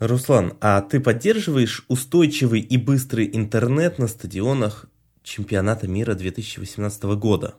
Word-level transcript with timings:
Руслан, 0.00 0.54
а 0.60 0.80
ты 0.80 0.98
поддерживаешь 0.98 1.84
устойчивый 1.88 2.60
и 2.60 2.78
быстрый 2.78 3.28
интернет 3.30 3.98
на 3.98 4.08
стадионах 4.08 4.86
чемпионата 5.22 5.86
мира 5.86 6.14
2018 6.14 7.02
года? 7.18 7.54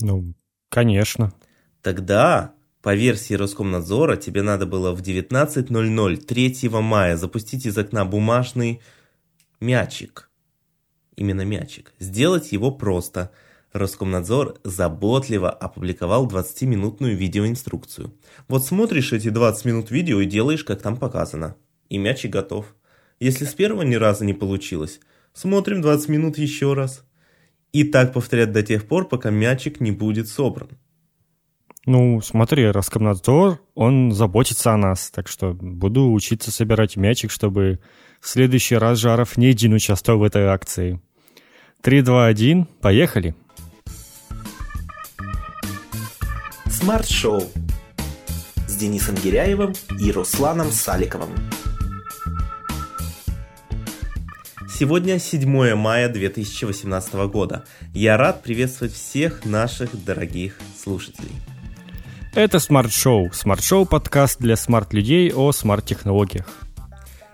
Ну, 0.00 0.34
конечно. 0.68 1.32
Тогда, 1.80 2.54
по 2.82 2.92
версии 2.94 3.34
Роскомнадзора, 3.34 4.16
тебе 4.16 4.42
надо 4.42 4.66
было 4.66 4.92
в 4.92 5.00
19.00 5.00 6.16
3 6.16 6.68
мая 6.70 7.16
запустить 7.16 7.66
из 7.66 7.78
окна 7.78 8.04
бумажный 8.04 8.80
мячик. 9.60 10.28
Именно 11.14 11.44
мячик. 11.44 11.92
Сделать 12.00 12.50
его 12.50 12.72
просто– 12.72 13.30
Роскомнадзор 13.78 14.58
заботливо 14.64 15.50
опубликовал 15.50 16.26
20-минутную 16.26 17.16
видеоинструкцию. 17.16 18.12
Вот 18.48 18.64
смотришь 18.64 19.12
эти 19.12 19.30
20 19.30 19.64
минут 19.64 19.90
видео 19.90 20.20
и 20.20 20.26
делаешь, 20.26 20.64
как 20.64 20.82
там 20.82 20.96
показано. 20.96 21.56
И 21.88 21.98
мячик 21.98 22.32
готов. 22.32 22.74
Если 23.20 23.44
с 23.44 23.54
первого 23.54 23.82
ни 23.82 23.94
разу 23.94 24.24
не 24.24 24.34
получилось, 24.34 25.00
смотрим 25.32 25.80
20 25.80 26.08
минут 26.08 26.38
еще 26.38 26.74
раз. 26.74 27.04
И 27.72 27.84
так 27.84 28.12
повторять 28.12 28.52
до 28.52 28.62
тех 28.62 28.86
пор, 28.86 29.08
пока 29.08 29.30
мячик 29.30 29.80
не 29.80 29.90
будет 29.90 30.28
собран. 30.28 30.70
Ну, 31.86 32.20
смотри, 32.20 32.66
Роскомнадзор, 32.70 33.60
он 33.74 34.12
заботится 34.12 34.72
о 34.72 34.76
нас, 34.76 35.10
так 35.10 35.26
что 35.26 35.54
буду 35.54 36.12
учиться 36.12 36.50
собирать 36.50 36.96
мячик, 36.96 37.30
чтобы 37.30 37.80
в 38.20 38.28
следующий 38.28 38.76
раз 38.76 38.98
Жаров 38.98 39.36
не 39.38 39.46
один 39.46 39.72
участвовал 39.72 40.20
в 40.20 40.24
этой 40.24 40.44
акции. 40.44 41.00
3, 41.80 42.02
2, 42.02 42.26
1, 42.26 42.66
поехали! 42.82 43.34
Смарт-шоу 46.80 47.42
с 48.68 48.76
Денисом 48.76 49.16
Гиряевым 49.16 49.74
и 49.98 50.12
Русланом 50.12 50.70
Саликовым. 50.70 51.30
Сегодня 54.72 55.18
7 55.18 55.74
мая 55.74 56.08
2018 56.08 57.14
года. 57.32 57.64
Я 57.92 58.16
рад 58.16 58.44
приветствовать 58.44 58.94
всех 58.94 59.44
наших 59.44 60.04
дорогих 60.04 60.54
слушателей. 60.80 61.32
Это 62.32 62.60
смарт-шоу. 62.60 63.32
Смарт-шоу 63.32 63.84
подкаст 63.84 64.38
для 64.38 64.54
смарт-людей 64.54 65.32
о 65.32 65.50
смарт-технологиях. 65.50 66.46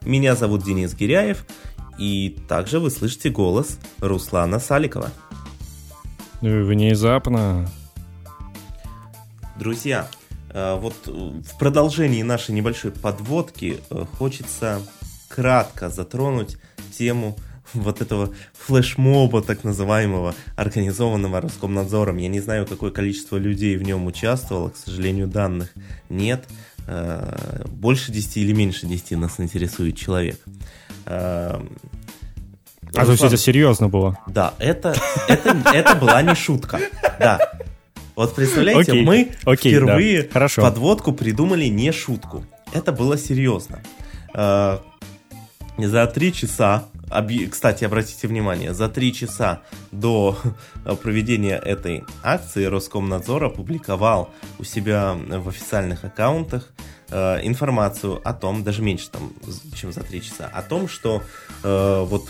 Меня 0.00 0.36
зовут 0.36 0.64
Денис 0.64 0.94
Гиряев, 0.94 1.44
и 1.98 2.38
также 2.48 2.80
вы 2.80 2.88
слышите 2.88 3.28
голос 3.28 3.78
Руслана 4.00 4.58
Саликова. 4.58 5.10
Внезапно 6.41 7.69
Друзья, 9.56 10.08
э, 10.50 10.77
вот 10.80 10.94
э, 11.06 11.10
в 11.10 11.58
продолжении 11.58 12.22
нашей 12.22 12.52
небольшой 12.52 12.91
подводки 12.91 13.78
э, 13.88 14.05
хочется 14.19 14.83
кратко 15.28 15.91
затронуть 15.91 16.56
тему 16.97 17.36
вот 17.72 18.00
этого 18.00 18.30
флешмоба, 18.52 19.42
так 19.42 19.62
называемого, 19.62 20.34
организованного 20.56 21.41
Роскомнадзором. 21.41 22.16
Я 22.16 22.28
не 22.28 22.41
знаю, 22.41 22.66
какое 22.66 22.91
количество 22.91 23.36
людей 23.36 23.77
в 23.77 23.82
нем 23.82 24.06
участвовало, 24.06 24.70
к 24.70 24.77
сожалению, 24.77 25.28
данных 25.28 25.72
нет. 26.08 26.44
Больше 27.66 28.12
10 28.12 28.36
или 28.36 28.52
меньше 28.52 28.86
10 28.86 29.12
нас 29.12 29.41
интересует 29.41 29.97
человек. 29.97 30.38
А 31.06 31.60
то 32.92 33.10
есть 33.10 33.25
это 33.25 33.36
серьезно 33.36 33.88
было? 33.88 34.19
Да, 34.28 34.55
это, 34.58 34.94
это, 35.27 35.56
это 35.72 35.94
была 35.97 36.22
не 36.22 36.34
шутка. 36.34 36.78
Да, 37.19 37.41
вот 38.16 38.34
представляете, 38.34 38.92
окей, 38.92 39.04
мы 39.04 39.30
окей, 39.44 39.72
впервые 39.72 40.22
да, 40.22 40.32
хорошо. 40.32 40.62
подводку 40.62 41.12
придумали 41.12 41.66
не 41.66 41.92
шутку. 41.92 42.44
Это 42.72 42.92
было 42.92 43.18
серьезно. 43.18 43.80
Э, 44.34 44.78
за 45.76 46.06
три 46.06 46.32
часа, 46.32 46.84
кстати, 47.50 47.84
обратите 47.84 48.28
внимание, 48.28 48.72
за 48.74 48.88
три 48.88 49.12
часа 49.12 49.62
до 49.90 50.38
проведения 51.02 51.56
этой 51.56 52.04
акции 52.22 52.64
Роскомнадзор 52.64 53.44
опубликовал 53.44 54.30
у 54.58 54.64
себя 54.64 55.14
в 55.14 55.48
официальных 55.48 56.04
аккаунтах 56.04 56.72
э, 57.10 57.41
информацию 57.42 58.20
о 58.24 58.32
том, 58.32 58.62
даже 58.62 58.82
меньше 58.82 59.10
там, 59.10 59.32
чем 59.74 59.92
за 59.92 60.00
три 60.00 60.22
часа, 60.22 60.48
о 60.53 60.62
том, 60.62 60.88
что 60.88 61.22
э, 61.64 62.04
вот 62.06 62.28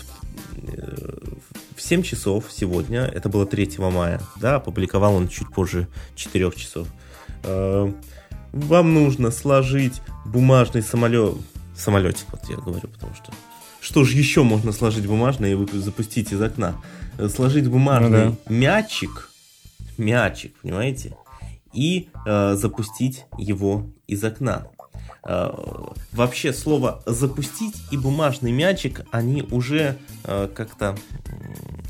7 1.87 2.01
часов 2.01 2.45
сегодня, 2.49 3.01
это 3.01 3.29
было 3.29 3.45
3 3.45 3.77
мая, 3.77 4.19
да, 4.37 4.55
опубликовал 4.55 5.15
он 5.15 5.27
чуть 5.27 5.49
позже 5.49 5.87
4 6.15 6.51
часов. 6.55 6.87
Э, 7.43 7.91
вам 8.51 8.93
нужно 8.95 9.29
сложить 9.29 10.01
бумажный 10.25 10.81
самолет, 10.81 11.35
самолетик, 11.75 12.25
вот 12.31 12.41
я 12.49 12.55
говорю, 12.55 12.87
потому 12.87 13.13
что 13.13 13.31
что 13.81 14.03
же 14.03 14.17
еще 14.17 14.41
можно 14.41 14.71
сложить 14.71 15.05
бумажный 15.05 15.53
и 15.53 15.77
запустить 15.77 16.31
из 16.31 16.41
окна? 16.41 16.75
Э, 17.19 17.29
сложить 17.29 17.67
бумажный 17.69 18.25
ну, 18.25 18.31
да. 18.31 18.53
мячик, 18.53 19.29
мячик, 19.99 20.55
понимаете, 20.63 21.15
и 21.71 22.09
э, 22.25 22.55
запустить 22.55 23.25
его 23.37 23.85
из 24.07 24.23
окна. 24.23 24.65
Э, 25.27 25.49
вообще 26.11 26.53
слово 26.53 27.01
запустить 27.07 27.73
и 27.91 27.97
бумажный 27.97 28.51
мячик, 28.51 29.01
они 29.11 29.41
уже 29.49 29.97
э, 30.23 30.47
как-то 30.53 30.95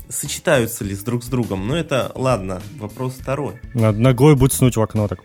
сочетаются 0.08 0.84
ли 0.84 0.94
с 0.94 1.00
друг 1.00 1.22
с 1.22 1.26
другом. 1.26 1.68
Но 1.68 1.76
это 1.76 2.12
ладно, 2.14 2.62
вопрос 2.78 3.12
второй. 3.20 3.60
Надо 3.74 3.98
ногой 3.98 4.36
будет 4.36 4.54
снуть 4.54 4.76
в 4.76 4.80
окно 4.80 5.06
так. 5.06 5.22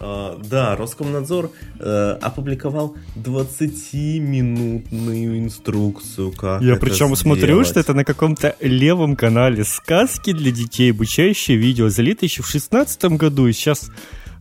Uh, 0.00 0.40
да, 0.48 0.76
Роскомнадзор 0.76 1.50
uh, 1.80 2.12
опубликовал 2.18 2.94
20-минутную 3.16 5.40
инструкцию, 5.40 6.30
как 6.30 6.62
Я 6.62 6.76
причем 6.76 7.06
сделать. 7.06 7.18
смотрю, 7.18 7.64
что 7.64 7.80
это 7.80 7.94
на 7.94 8.04
каком-то 8.04 8.54
левом 8.60 9.16
канале 9.16 9.64
сказки 9.64 10.32
для 10.32 10.52
детей, 10.52 10.92
обучающее 10.92 11.56
видео, 11.56 11.88
залито 11.88 12.26
еще 12.26 12.42
в 12.42 12.46
2016 12.46 13.04
году, 13.16 13.48
и 13.48 13.52
сейчас 13.52 13.90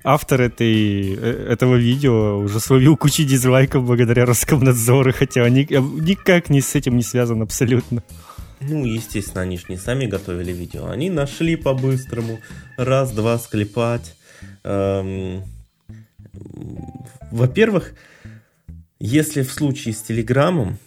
автор 0.08 0.42
этой, 0.42 1.16
э, 1.16 1.48
этого 1.52 1.76
видео 1.76 2.40
уже 2.40 2.60
словил 2.60 2.96
кучу 2.96 3.24
дизлайков 3.24 3.86
благодаря 3.86 4.26
Роскомнадзору, 4.26 5.12
хотя 5.12 5.44
они 5.44 5.68
никак 5.70 6.50
не 6.50 6.62
с 6.62 6.76
этим 6.76 6.96
не 6.96 7.04
связан 7.04 7.42
абсолютно. 7.42 8.02
Ну, 8.62 8.86
естественно, 8.86 9.42
они 9.42 9.58
же 9.58 9.66
не 9.68 9.78
сами 9.78 10.06
готовили 10.06 10.54
видео. 10.54 10.88
Они 10.88 11.10
нашли 11.10 11.58
по-быстрому 11.58 12.40
раз-два 12.78 13.38
склепать. 13.38 14.16
Эм... 14.64 15.44
Во-первых, 17.32 17.94
если 19.00 19.42
в 19.42 19.52
случае 19.52 19.94
с 19.94 20.02
Телеграмом, 20.02 20.78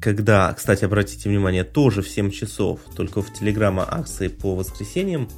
когда, 0.00 0.52
кстати, 0.52 0.84
обратите 0.84 1.28
внимание, 1.28 1.64
тоже 1.64 2.02
в 2.02 2.08
7 2.08 2.30
часов, 2.30 2.80
только 2.96 3.22
в 3.22 3.32
Телеграма 3.32 3.86
акции 3.88 4.28
по 4.28 4.56
воскресеньям, 4.56 5.28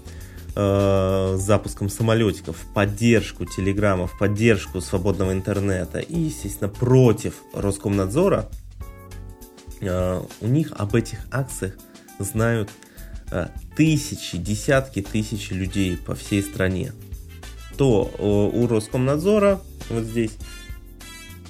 э, 0.54 1.36
запуском 1.38 1.88
самолетиков 1.88 2.56
в 2.56 2.72
поддержку 2.72 3.44
Телеграма, 3.44 4.06
в 4.06 4.18
поддержку 4.18 4.80
свободного 4.80 5.32
интернета 5.32 5.98
и, 5.98 6.18
естественно, 6.18 6.68
против 6.68 7.34
Роскомнадзора– 7.54 8.48
Э, 9.82 10.22
у 10.40 10.46
них 10.46 10.72
об 10.72 10.94
этих 10.94 11.18
акциях 11.30 11.74
знают 12.18 12.70
э, 13.30 13.48
тысячи, 13.76 14.38
десятки 14.38 15.02
тысяч 15.02 15.50
людей 15.50 15.96
по 15.96 16.14
всей 16.14 16.42
стране. 16.42 16.92
То 17.76 18.10
э, 18.16 18.22
у 18.24 18.66
Роскомнадзора 18.66 19.60
вот 19.90 20.04
здесь 20.04 20.32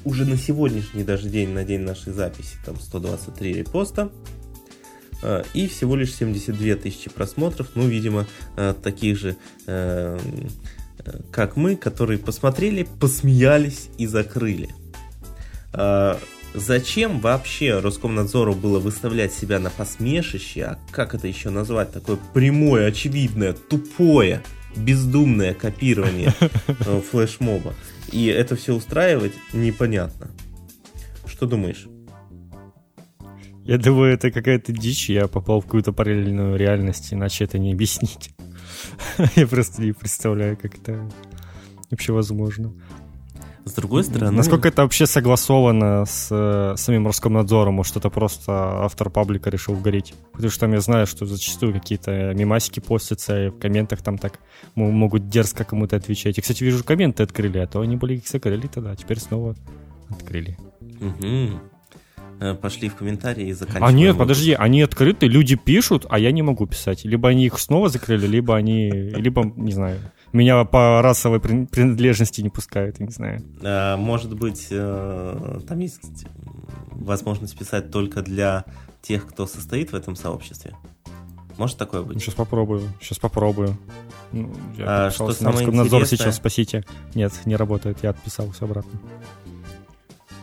уже 0.04 0.24
на 0.24 0.36
сегодняшний 0.36 1.04
даже 1.04 1.28
день, 1.28 1.50
на 1.50 1.64
день 1.64 1.82
нашей 1.82 2.12
записи, 2.12 2.56
там 2.64 2.80
123 2.80 3.52
репоста, 3.52 4.10
и 5.54 5.68
всего 5.68 5.96
лишь 5.96 6.14
72 6.14 6.76
тысячи 6.76 7.10
просмотров, 7.10 7.68
ну, 7.74 7.86
видимо, 7.86 8.26
таких 8.82 9.18
же, 9.18 9.36
как 11.30 11.56
мы, 11.56 11.76
которые 11.76 12.18
посмотрели, 12.18 12.86
посмеялись 13.00 13.88
и 13.98 14.06
закрыли. 14.06 14.70
Зачем 16.54 17.20
вообще 17.20 17.78
Роскомнадзору 17.78 18.54
было 18.54 18.78
выставлять 18.78 19.32
себя 19.32 19.58
на 19.58 19.70
посмешище, 19.70 20.62
а 20.64 20.78
как 20.90 21.14
это 21.14 21.26
еще 21.26 21.48
назвать, 21.48 21.92
такое 21.92 22.18
прямое, 22.34 22.88
очевидное, 22.88 23.54
тупое, 23.54 24.42
бездумное 24.76 25.54
копирование 25.54 26.34
э, 26.66 27.00
флешмоба. 27.10 27.74
И 28.10 28.26
это 28.26 28.54
все 28.56 28.74
устраивать 28.74 29.32
непонятно. 29.54 30.30
Что 31.26 31.46
думаешь? 31.46 31.86
Я 33.64 33.78
думаю, 33.78 34.14
это 34.14 34.30
какая-то 34.30 34.72
дичь, 34.72 35.08
я 35.08 35.28
попал 35.28 35.60
в 35.60 35.64
какую-то 35.64 35.92
параллельную 35.92 36.56
реальность, 36.56 37.12
иначе 37.12 37.44
это 37.44 37.58
не 37.58 37.72
объяснить. 37.72 38.34
Я 39.36 39.46
просто 39.46 39.82
не 39.82 39.92
представляю, 39.92 40.56
как 40.56 40.76
это 40.76 41.08
вообще 41.90 42.12
возможно. 42.12 42.72
С 43.64 43.74
другой 43.74 44.02
стороны... 44.02 44.36
Насколько 44.36 44.68
это 44.68 44.82
вообще 44.82 45.06
согласовано 45.06 46.04
с 46.04 46.28
э, 46.32 46.74
самим 46.76 47.06
Роскомнадзором? 47.06 47.74
Может, 47.74 47.96
это 47.96 48.10
просто 48.10 48.52
автор 48.82 49.08
паблика 49.08 49.50
решил 49.50 49.74
вгореть? 49.74 50.14
Потому 50.32 50.50
что 50.50 50.60
там 50.60 50.72
я 50.72 50.80
знаю, 50.80 51.06
что 51.06 51.26
зачастую 51.26 51.72
какие-то 51.72 52.34
мимасики 52.34 52.80
постятся, 52.80 53.46
и 53.46 53.48
в 53.50 53.58
комментах 53.60 54.02
там 54.02 54.18
так 54.18 54.40
могут 54.74 55.28
дерзко 55.28 55.62
кому-то 55.62 55.94
отвечать. 55.94 56.38
И, 56.38 56.40
кстати, 56.40 56.64
вижу, 56.64 56.82
комменты 56.82 57.22
открыли, 57.22 57.58
а 57.58 57.68
то 57.68 57.80
они 57.80 57.96
были 57.96 58.14
их 58.16 58.26
закрыли 58.26 58.66
тогда, 58.66 58.90
а 58.90 58.96
теперь 58.96 59.20
снова 59.20 59.54
открыли. 60.10 60.58
Угу. 61.00 61.71
Пошли 62.60 62.88
в 62.88 62.96
комментарии 62.96 63.48
и 63.48 63.52
заканчиваем. 63.52 63.84
А 63.84 63.92
нет, 63.92 64.18
подожди, 64.18 64.52
они 64.52 64.82
открыты, 64.82 65.26
люди 65.26 65.54
пишут, 65.54 66.06
а 66.08 66.18
я 66.18 66.32
не 66.32 66.42
могу 66.42 66.66
писать. 66.66 67.04
Либо 67.04 67.28
они 67.28 67.46
их 67.46 67.58
снова 67.58 67.88
закрыли, 67.88 68.26
либо 68.26 68.56
они, 68.56 68.90
либо, 68.90 69.44
не 69.56 69.72
знаю, 69.72 69.98
меня 70.32 70.64
по 70.64 71.02
расовой 71.02 71.40
принадлежности 71.40 72.40
не 72.40 72.48
пускают, 72.48 72.98
я 73.00 73.06
не 73.06 73.12
знаю. 73.12 73.42
А, 73.62 73.96
может 73.96 74.34
быть, 74.34 74.68
э, 74.70 75.60
там 75.68 75.78
есть 75.78 76.26
возможность 76.90 77.56
писать 77.58 77.90
только 77.90 78.22
для 78.22 78.64
тех, 79.02 79.26
кто 79.26 79.46
состоит 79.46 79.92
в 79.92 79.94
этом 79.94 80.16
сообществе? 80.16 80.74
Может 81.58 81.76
такое 81.76 82.02
быть? 82.02 82.20
Сейчас 82.20 82.34
попробую, 82.34 82.82
сейчас 83.00 83.18
попробую. 83.18 83.76
Ну, 84.32 84.50
я 84.78 85.06
а, 85.06 85.10
что 85.10 85.30
самое 85.32 85.58
Роскомнадзор 85.58 86.06
сейчас 86.06 86.36
спасите. 86.36 86.84
Нет, 87.14 87.32
не 87.44 87.56
работает, 87.56 87.98
я 88.02 88.10
отписался 88.10 88.64
обратно. 88.64 88.98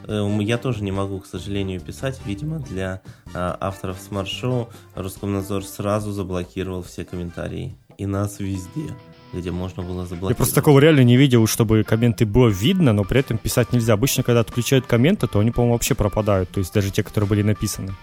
Э, 0.10 0.38
я 0.42 0.58
тоже 0.58 0.84
не 0.84 0.92
могу, 0.92 1.20
к 1.20 1.28
сожалению, 1.28 1.80
писать. 1.80 2.20
Видимо, 2.26 2.60
для 2.60 3.02
а, 3.34 3.56
авторов 3.62 4.00
смарт-шоу 4.00 4.70
Роскомнадзор 4.96 5.64
сразу 5.64 6.12
заблокировал 6.12 6.82
все 6.82 7.06
комментарии. 7.06 7.78
И 7.98 8.06
нас 8.06 8.40
везде 8.40 8.96
где 9.32 9.52
можно 9.52 9.84
было 9.84 10.08
заблокировать. 10.08 10.32
Я 10.32 10.36
просто 10.36 10.56
такого 10.56 10.80
реально 10.80 11.02
не 11.02 11.16
видел, 11.16 11.46
чтобы 11.46 11.84
комменты 11.84 12.26
было 12.26 12.48
видно, 12.48 12.94
но 12.94 13.04
при 13.04 13.20
этом 13.20 13.38
писать 13.38 13.72
нельзя. 13.72 13.94
Обычно, 13.94 14.24
когда 14.24 14.40
отключают 14.40 14.88
комменты, 14.88 15.28
то 15.28 15.40
они, 15.40 15.52
по-моему, 15.52 15.74
вообще 15.74 15.94
пропадают. 15.94 16.50
То 16.50 16.60
есть 16.60 16.74
даже 16.74 16.90
те, 16.90 17.04
которые 17.04 17.28
были 17.28 17.44
написаны. 17.44 17.94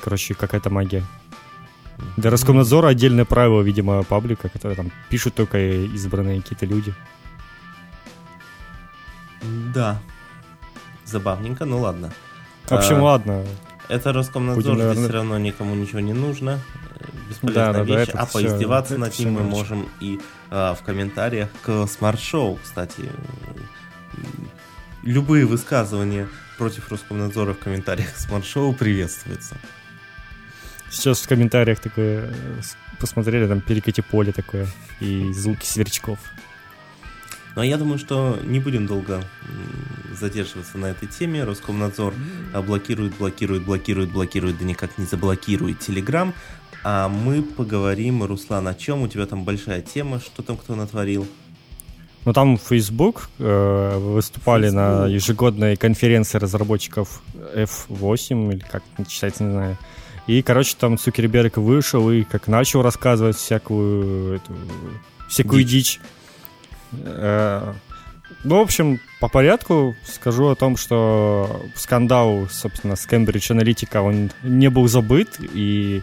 Короче, 0.00 0.34
какая-то 0.34 0.70
магия. 0.70 1.04
Для 2.16 2.30
Роскомнадзора 2.30 2.86
отдельное 2.86 3.24
правило, 3.24 3.62
видимо, 3.62 4.04
паблика, 4.04 4.48
которое 4.48 4.76
там 4.76 4.92
пишут 5.08 5.34
только 5.34 5.58
избранные 5.58 6.40
какие-то 6.40 6.66
люди. 6.66 6.94
Да. 9.74 10.00
Забавненько, 11.10 11.64
ну 11.64 11.80
ладно. 11.80 12.12
В 12.66 12.72
общем, 12.72 12.96
а, 12.96 13.02
ладно. 13.02 13.44
Это 13.88 14.12
Роскомнадзор, 14.12 14.62
Будем, 14.62 14.78
наверное... 14.78 15.04
все 15.04 15.12
равно 15.12 15.38
никому 15.38 15.74
ничего 15.74 16.00
не 16.00 16.12
нужно. 16.12 16.60
Бесполезная 17.28 17.72
да, 17.72 17.84
да, 17.84 17.98
вещь. 17.98 18.08
Да, 18.12 18.20
а 18.20 18.26
поиздеваться 18.26 18.94
все, 18.94 19.00
над 19.00 19.18
ним 19.18 19.32
мы 19.32 19.42
можем 19.42 19.88
и 20.00 20.20
а, 20.50 20.74
в 20.74 20.82
комментариях 20.82 21.48
к 21.62 21.86
смарт-шоу, 21.86 22.58
кстати. 22.62 23.10
Любые 25.02 25.46
высказывания 25.46 26.28
против 26.58 26.90
Роскомнадзора 26.90 27.54
в 27.54 27.58
комментариях 27.58 28.14
к 28.14 28.18
смарт-шоу 28.18 28.74
приветствуются. 28.74 29.56
Сейчас 30.90 31.20
в 31.20 31.28
комментариях 31.28 31.80
такое 31.80 32.32
посмотрели, 33.00 33.48
там 33.48 33.60
перекати 33.60 34.02
поле 34.02 34.32
такое 34.32 34.68
и 35.00 35.32
звуки 35.32 35.64
сверчков. 35.64 36.18
Ну 37.56 37.62
а 37.62 37.66
я 37.66 37.76
думаю, 37.78 37.98
что 37.98 38.38
не 38.44 38.60
будем 38.60 38.86
долго 38.86 39.22
задерживаться 40.18 40.78
на 40.78 40.86
этой 40.86 41.08
теме. 41.08 41.44
Роскомнадзор 41.44 42.14
блокирует, 42.66 43.16
блокирует, 43.16 43.64
блокирует, 43.64 44.12
блокирует, 44.12 44.58
да 44.58 44.64
никак 44.64 44.98
не 44.98 45.04
заблокирует 45.06 45.80
Телеграм. 45.80 46.34
А 46.82 47.08
мы 47.08 47.42
поговорим, 47.42 48.22
Руслан, 48.22 48.68
о 48.68 48.74
чем? 48.74 49.02
У 49.02 49.08
тебя 49.08 49.26
там 49.26 49.44
большая 49.44 49.82
тема, 49.82 50.20
что 50.20 50.42
там 50.42 50.56
кто 50.56 50.74
натворил? 50.74 51.26
Ну, 52.24 52.32
там 52.32 52.58
Facebook 52.58 53.30
э, 53.38 53.98
выступали 53.98 54.64
Facebook. 54.64 54.82
на 54.82 55.06
ежегодной 55.06 55.76
конференции 55.76 56.38
разработчиков 56.38 57.22
F8, 57.54 58.52
или 58.52 58.60
как 58.60 58.82
это 58.96 59.10
читается, 59.10 59.44
не 59.44 59.52
знаю. 59.52 59.78
И, 60.26 60.42
короче, 60.42 60.76
там 60.78 60.98
Цукерберг 60.98 61.56
вышел 61.56 62.10
и 62.10 62.22
как 62.22 62.46
начал 62.46 62.82
рассказывать 62.82 63.36
всякую, 63.36 64.36
эту, 64.36 64.54
всякую 65.28 65.64
дичь. 65.64 65.94
дичь. 65.94 66.00
Э, 66.92 67.72
ну, 68.44 68.58
в 68.58 68.60
общем, 68.60 69.00
по 69.20 69.28
порядку 69.28 69.96
скажу 70.04 70.48
о 70.48 70.54
том, 70.54 70.76
что 70.76 71.66
скандал, 71.74 72.48
собственно, 72.50 72.96
с 72.96 73.06
Cambridge 73.06 73.50
Analytica, 73.54 74.00
он 74.00 74.30
не 74.42 74.70
был 74.70 74.88
забыт, 74.88 75.36
и 75.40 76.02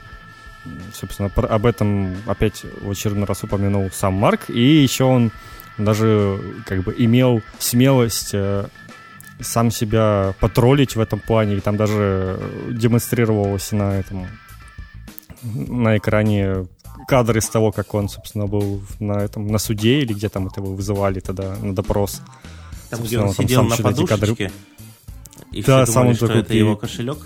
собственно, 0.94 1.32
об 1.36 1.66
этом 1.66 2.16
опять 2.26 2.64
в 2.82 2.92
очередной 2.92 3.26
раз 3.26 3.44
упомянул 3.44 3.90
сам 3.92 4.14
Марк, 4.14 4.50
и 4.50 4.62
еще 4.62 5.06
он 5.06 5.32
даже 5.78 6.40
как 6.66 6.84
бы 6.84 6.94
имел 6.98 7.42
смелость 7.60 8.32
э, 8.34 8.68
сам 9.40 9.72
себя 9.72 10.34
потроллить 10.40 10.96
в 10.96 11.00
этом 11.00 11.20
плане, 11.20 11.56
и 11.56 11.60
там 11.60 11.78
даже 11.78 12.40
демонстрировалось 12.70 13.72
на 13.72 14.00
этом 14.00 14.28
на 15.44 15.98
экране 15.98 16.66
кадры 17.08 17.40
из 17.40 17.50
того, 17.50 17.72
как 17.72 17.94
он, 17.94 18.10
собственно, 18.10 18.48
был 18.48 18.82
на 19.00 19.14
этом 19.24 19.48
на 19.48 19.58
суде 19.58 20.00
или 20.02 20.14
где 20.14 20.30
там 20.30 20.48
это 20.48 20.62
его 20.62 20.74
вызывали 20.74 21.20
тогда 21.20 21.56
на 21.56 21.74
допрос. 21.74 22.22
Там, 22.90 23.02
где 23.02 23.20
он, 23.20 23.28
он 23.28 23.34
сидел 23.34 23.64
на 23.64 23.78
подушечке, 23.78 24.08
кадры... 24.08 24.52
и 25.52 25.64
да, 25.64 25.86
все 25.86 25.94
думали, 25.94 26.14
сам 26.14 26.16
что 26.16 26.40
это 26.40 26.54
его 26.54 26.76
кошелек? 26.76 27.18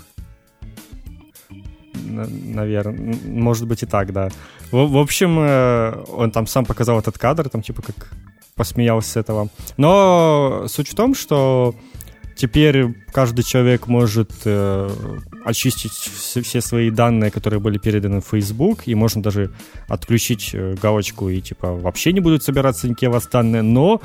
наверное. 2.12 3.16
Может 3.24 3.66
быть 3.66 3.82
и 3.82 3.86
так, 3.86 4.12
да. 4.12 4.28
В, 4.70 4.86
в 4.86 4.98
общем, 4.98 5.38
э, 5.40 6.04
он 6.08 6.30
там 6.30 6.46
сам 6.46 6.64
показал 6.64 6.98
этот 6.98 7.18
кадр, 7.18 7.48
там 7.48 7.62
типа 7.62 7.82
как 7.82 8.12
посмеялся 8.54 9.10
с 9.10 9.16
этого. 9.16 9.48
Но 9.76 10.64
суть 10.68 10.88
в 10.88 10.94
том, 10.94 11.14
что 11.14 11.74
теперь 12.36 12.94
каждый 13.12 13.42
человек 13.42 13.86
может 13.86 14.30
э, 14.44 14.90
очистить 15.44 15.92
все, 15.92 16.42
все 16.42 16.60
свои 16.60 16.90
данные, 16.90 17.30
которые 17.30 17.60
были 17.60 17.78
переданы 17.78 18.20
в 18.20 18.26
Facebook, 18.26 18.82
и 18.86 18.94
можно 18.94 19.22
даже 19.22 19.52
отключить 19.88 20.50
э, 20.52 20.74
галочку 20.80 21.28
и 21.28 21.40
типа 21.40 21.74
вообще 21.74 22.12
не 22.12 22.20
будут 22.20 22.42
собираться 22.42 22.88
никакие 22.88 23.10
вас 23.10 23.26
данные, 23.26 23.62
но 23.62 24.00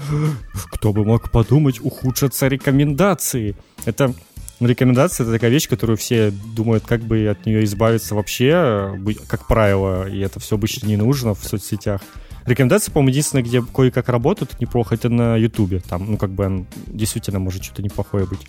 кто 0.71 0.93
бы 0.93 1.05
мог 1.05 1.31
подумать, 1.31 1.79
ухудшатся 1.81 2.47
рекомендации. 2.47 3.55
Это 3.85 4.13
Рекомендация— 4.59 5.23
это 5.25 5.33
такая 5.33 5.51
вещь, 5.51 5.69
которую 5.69 5.97
все 5.97 6.31
думают, 6.31 6.83
как 6.83 7.01
бы 7.01 7.27
от 7.27 7.45
нее 7.45 7.63
избавиться 7.63 8.15
вообще, 8.15 8.99
как 9.27 9.45
правило, 9.45 10.09
и 10.09 10.19
это 10.19 10.39
все 10.39 10.55
обычно 10.55 10.87
не 10.87 10.95
нужно 10.95 11.35
в 11.35 11.43
соцсетях. 11.43 12.01
Рекомендация, 12.47 12.93
по-моему, 12.93 13.09
единственное, 13.09 13.43
где 13.43 13.61
кое-как 13.61 14.07
работают 14.07 14.59
неплохо, 14.59 14.95
это 14.95 15.09
на 15.09 15.35
Ютубе. 15.35 15.81
Там, 15.81 16.11
ну, 16.11 16.17
как 16.17 16.31
бы, 16.31 16.65
действительно 16.87 17.39
может 17.39 17.63
что-то 17.63 17.83
неплохое 17.83 18.25
быть. 18.25 18.47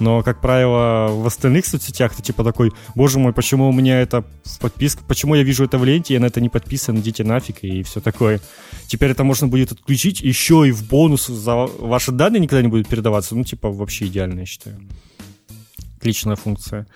Но, 0.00 0.22
как 0.22 0.40
правило, 0.40 1.08
в 1.12 1.26
остальных 1.26 1.66
соцсетях 1.66 2.14
ты 2.14 2.22
типа 2.22 2.42
такой, 2.42 2.72
боже 2.94 3.18
мой, 3.18 3.32
почему 3.32 3.68
у 3.68 3.72
меня 3.72 4.00
это 4.00 4.24
в 4.44 4.58
подписке, 4.58 5.02
почему 5.06 5.34
я 5.34 5.42
вижу 5.42 5.64
это 5.64 5.78
в 5.78 5.84
ленте, 5.84 6.14
я 6.14 6.20
на 6.20 6.26
это 6.26 6.40
не 6.40 6.48
подписан, 6.48 6.98
идите 6.98 7.22
нафиг 7.22 7.62
и 7.62 7.82
все 7.82 8.00
такое. 8.00 8.40
Теперь 8.86 9.10
это 9.10 9.24
можно 9.24 9.46
будет 9.46 9.72
отключить, 9.72 10.22
еще 10.22 10.66
и 10.66 10.72
в 10.72 10.88
бонус 10.88 11.26
за 11.26 11.54
ваши 11.54 12.12
данные 12.12 12.40
никогда 12.40 12.62
не 12.62 12.68
будут 12.68 12.88
передаваться. 12.88 13.36
Ну, 13.36 13.44
типа, 13.44 13.70
вообще 13.70 14.06
идеально, 14.06 14.40
я 14.40 14.46
считаю 14.46 14.80
отличная 15.98 16.36
функция. 16.36 16.86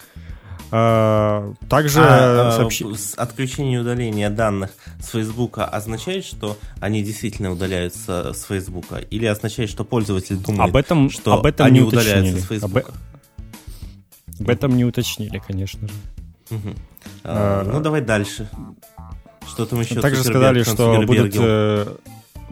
А, 0.76 1.54
также 1.68 2.00
а, 2.02 2.50
сообщи... 2.50 2.84
отключение 3.16 3.76
и 3.76 3.80
удаление 3.80 4.28
данных 4.28 4.72
с 4.98 5.10
Фейсбука 5.10 5.66
означает, 5.66 6.24
что 6.24 6.58
они 6.80 7.00
действительно 7.04 7.52
удаляются 7.52 8.32
с 8.32 8.42
Фейсбука, 8.46 8.96
или 8.96 9.24
означает, 9.24 9.70
что 9.70 9.84
пользователь 9.84 10.36
думает, 10.36 10.70
об 10.70 10.74
этом, 10.74 11.10
что 11.10 11.34
об 11.34 11.46
этом 11.46 11.66
они 11.66 11.78
не 11.78 11.86
удаляются 11.86 12.40
с 12.40 12.48
Фейсбука? 12.48 12.92
Об... 12.92 14.40
об 14.40 14.48
этом 14.50 14.76
не 14.76 14.84
уточнили, 14.84 15.40
конечно 15.46 15.86
же. 15.86 15.94
Угу. 16.50 16.74
А, 17.22 17.60
а, 17.60 17.72
ну 17.72 17.80
давай 17.80 18.00
дальше. 18.00 18.50
Что 19.46 19.66
там 19.66 19.80
еще? 19.80 20.00
Также 20.00 20.24
сказали, 20.24 20.64
что 20.64 21.02
будет 21.02 21.36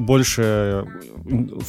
больше 0.03 0.85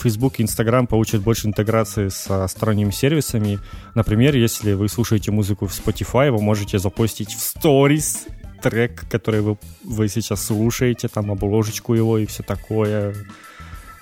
Facebook 0.02 0.40
и 0.40 0.44
Instagram 0.44 0.88
получат 0.88 1.22
больше 1.22 1.48
интеграции 1.48 2.10
со 2.10 2.48
сторонними 2.48 2.92
сервисами. 2.92 3.60
Например, 3.96 4.36
если 4.36 4.74
вы 4.74 4.90
слушаете 4.90 5.32
музыку 5.32 5.68
в 5.68 5.72
Spotify, 5.72 6.32
вы 6.32 6.42
можете 6.42 6.80
запостить 6.80 7.34
в 7.34 7.40
Stories 7.40 8.30
трек, 8.62 9.06
который 9.10 9.42
вы, 9.42 9.58
вы 9.84 10.08
сейчас 10.08 10.46
слушаете, 10.46 11.08
там 11.08 11.32
обложечку 11.32 11.94
его 11.94 12.18
и 12.18 12.26
все 12.26 12.44
такое. 12.44 13.14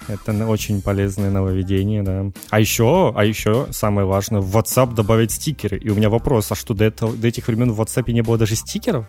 Это 0.07 0.47
очень 0.47 0.81
полезное 0.81 1.29
нововведение, 1.29 2.03
да. 2.03 2.31
А 2.49 2.59
еще, 2.59 3.13
а 3.15 3.23
еще 3.23 3.67
самое 3.71 4.07
важное, 4.07 4.41
в 4.41 4.55
WhatsApp 4.55 4.95
добавить 4.95 5.31
стикеры. 5.31 5.77
И 5.77 5.89
у 5.89 5.95
меня 5.95 6.09
вопрос, 6.09 6.51
а 6.51 6.55
что 6.55 6.73
до, 6.73 6.85
этого, 6.85 7.15
до 7.15 7.27
этих 7.27 7.47
времен 7.47 7.71
в 7.71 7.81
WhatsApp 7.81 8.11
не 8.11 8.21
было 8.21 8.37
даже 8.37 8.55
стикеров? 8.55 9.05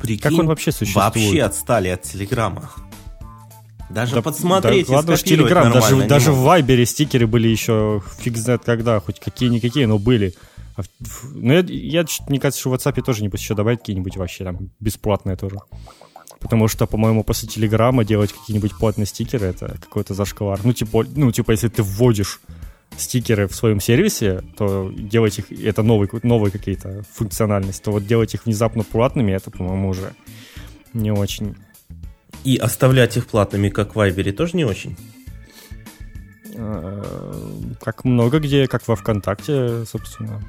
Прикинь, 0.00 0.20
как 0.20 0.32
он 0.32 0.46
вообще 0.46 0.70
существует? 0.70 1.14
Вообще 1.14 1.42
отстали 1.42 1.88
от 1.88 2.02
Телеграма. 2.02 2.70
Даже 3.90 4.14
да, 4.14 4.22
подсмотреть 4.22 4.86
да, 4.86 4.96
ладно, 4.96 5.12
Telegram, 5.12 5.72
даже, 5.72 6.06
даже 6.06 6.32
в 6.32 6.40
Вайбере 6.40 6.84
стикеры 6.84 7.26
были 7.26 7.48
еще 7.48 8.02
фиг 8.18 8.36
знает 8.36 8.62
когда, 8.64 9.00
хоть 9.00 9.18
какие-никакие, 9.18 9.86
но 9.86 9.98
были. 9.98 10.34
А 10.76 10.82
ну, 11.34 11.54
я, 11.54 11.64
я, 11.66 12.04
мне 12.28 12.38
кажется, 12.38 12.60
что 12.60 12.70
в 12.70 12.74
WhatsApp 12.74 13.02
тоже 13.02 13.22
нибудь 13.22 13.40
еще 13.40 13.54
добавить 13.54 13.80
какие-нибудь 13.80 14.16
вообще 14.16 14.44
там 14.44 14.70
бесплатные 14.78 15.36
тоже. 15.36 15.56
Потому 16.38 16.68
что, 16.68 16.86
по-моему, 16.86 17.24
после 17.24 17.48
Телеграма 17.48 18.04
делать 18.04 18.32
какие-нибудь 18.32 18.76
платные 18.78 19.06
стикеры 19.06 19.46
это 19.46 19.76
какой-то 19.80 20.14
зашквар. 20.14 20.60
Ну, 20.62 20.72
типа, 20.72 21.04
ну, 21.16 21.32
типа, 21.32 21.50
если 21.50 21.68
ты 21.68 21.82
вводишь 21.82 22.40
стикеры 22.96 23.48
в 23.48 23.54
своем 23.54 23.80
сервисе, 23.80 24.42
то 24.56 24.90
делать 24.96 25.38
их, 25.38 25.50
это 25.50 25.82
новый, 25.82 26.08
новые 26.22 26.52
какие-то 26.52 27.04
функциональности, 27.12 27.82
то 27.82 27.90
вот 27.90 28.06
делать 28.06 28.34
их 28.34 28.46
внезапно 28.46 28.84
платными, 28.84 29.32
это, 29.32 29.50
по-моему, 29.50 29.88
уже 29.88 30.14
не 30.92 31.10
очень 31.10 31.56
и 32.44 32.56
оставлять 32.56 33.16
их 33.16 33.26
платными, 33.26 33.68
как 33.68 33.92
в 33.92 33.96
Вайбере, 33.96 34.32
тоже 34.32 34.56
не 34.56 34.64
очень? 34.64 34.96
как 37.80 38.04
много 38.04 38.40
где, 38.40 38.66
как 38.66 38.86
во 38.88 38.96
ВКонтакте, 38.96 39.84
собственно. 39.84 40.42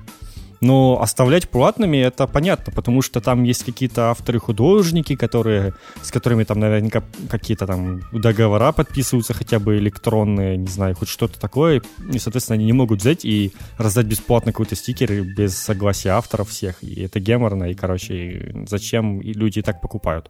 Но 0.61 1.01
оставлять 1.01 1.47
платными 1.47 1.97
это 1.97 2.27
понятно, 2.27 2.73
потому 2.73 3.01
что 3.01 3.21
там 3.21 3.43
есть 3.43 3.63
какие-то 3.63 4.09
авторы-художники, 4.09 5.15
которые, 5.15 5.73
с 6.01 6.11
которыми 6.11 6.43
там 6.43 6.59
наверняка 6.59 7.01
какие-то 7.29 7.65
там 7.65 8.01
договора 8.11 8.73
подписываются, 8.73 9.33
хотя 9.33 9.59
бы 9.59 9.77
электронные, 9.77 10.57
не 10.57 10.67
знаю, 10.67 10.95
хоть 10.95 11.07
что-то 11.07 11.39
такое. 11.39 11.81
И, 12.11 12.19
соответственно, 12.19 12.55
они 12.55 12.65
не 12.65 12.73
могут 12.73 12.99
взять 12.99 13.23
и 13.23 13.53
раздать 13.77 14.07
бесплатно 14.07 14.51
какой-то 14.51 14.75
стикер 14.75 15.23
без 15.23 15.57
согласия 15.57 16.09
авторов 16.09 16.49
всех. 16.49 16.83
И 16.83 17.03
это 17.03 17.21
геморно, 17.21 17.65
и, 17.65 17.73
короче, 17.73 18.65
зачем 18.67 19.21
люди 19.21 19.61
так 19.61 19.79
покупают. 19.79 20.29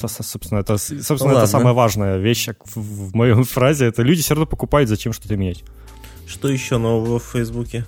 Собственно, 0.00 0.60
это, 0.60 0.78
собственно, 0.78 1.32
ну, 1.32 1.38
это 1.38 1.46
самая 1.46 1.74
важная 1.74 2.18
вещь 2.18 2.48
в, 2.64 2.76
в 3.10 3.14
моей 3.14 3.34
фразе. 3.42 3.86
Это 3.86 4.02
люди 4.02 4.22
все 4.22 4.34
равно 4.34 4.46
покупают, 4.46 4.88
зачем 4.88 5.12
что-то 5.12 5.36
менять. 5.36 5.64
Что 6.26 6.48
еще 6.48 6.78
нового 6.78 7.18
в 7.18 7.24
Фейсбуке? 7.24 7.84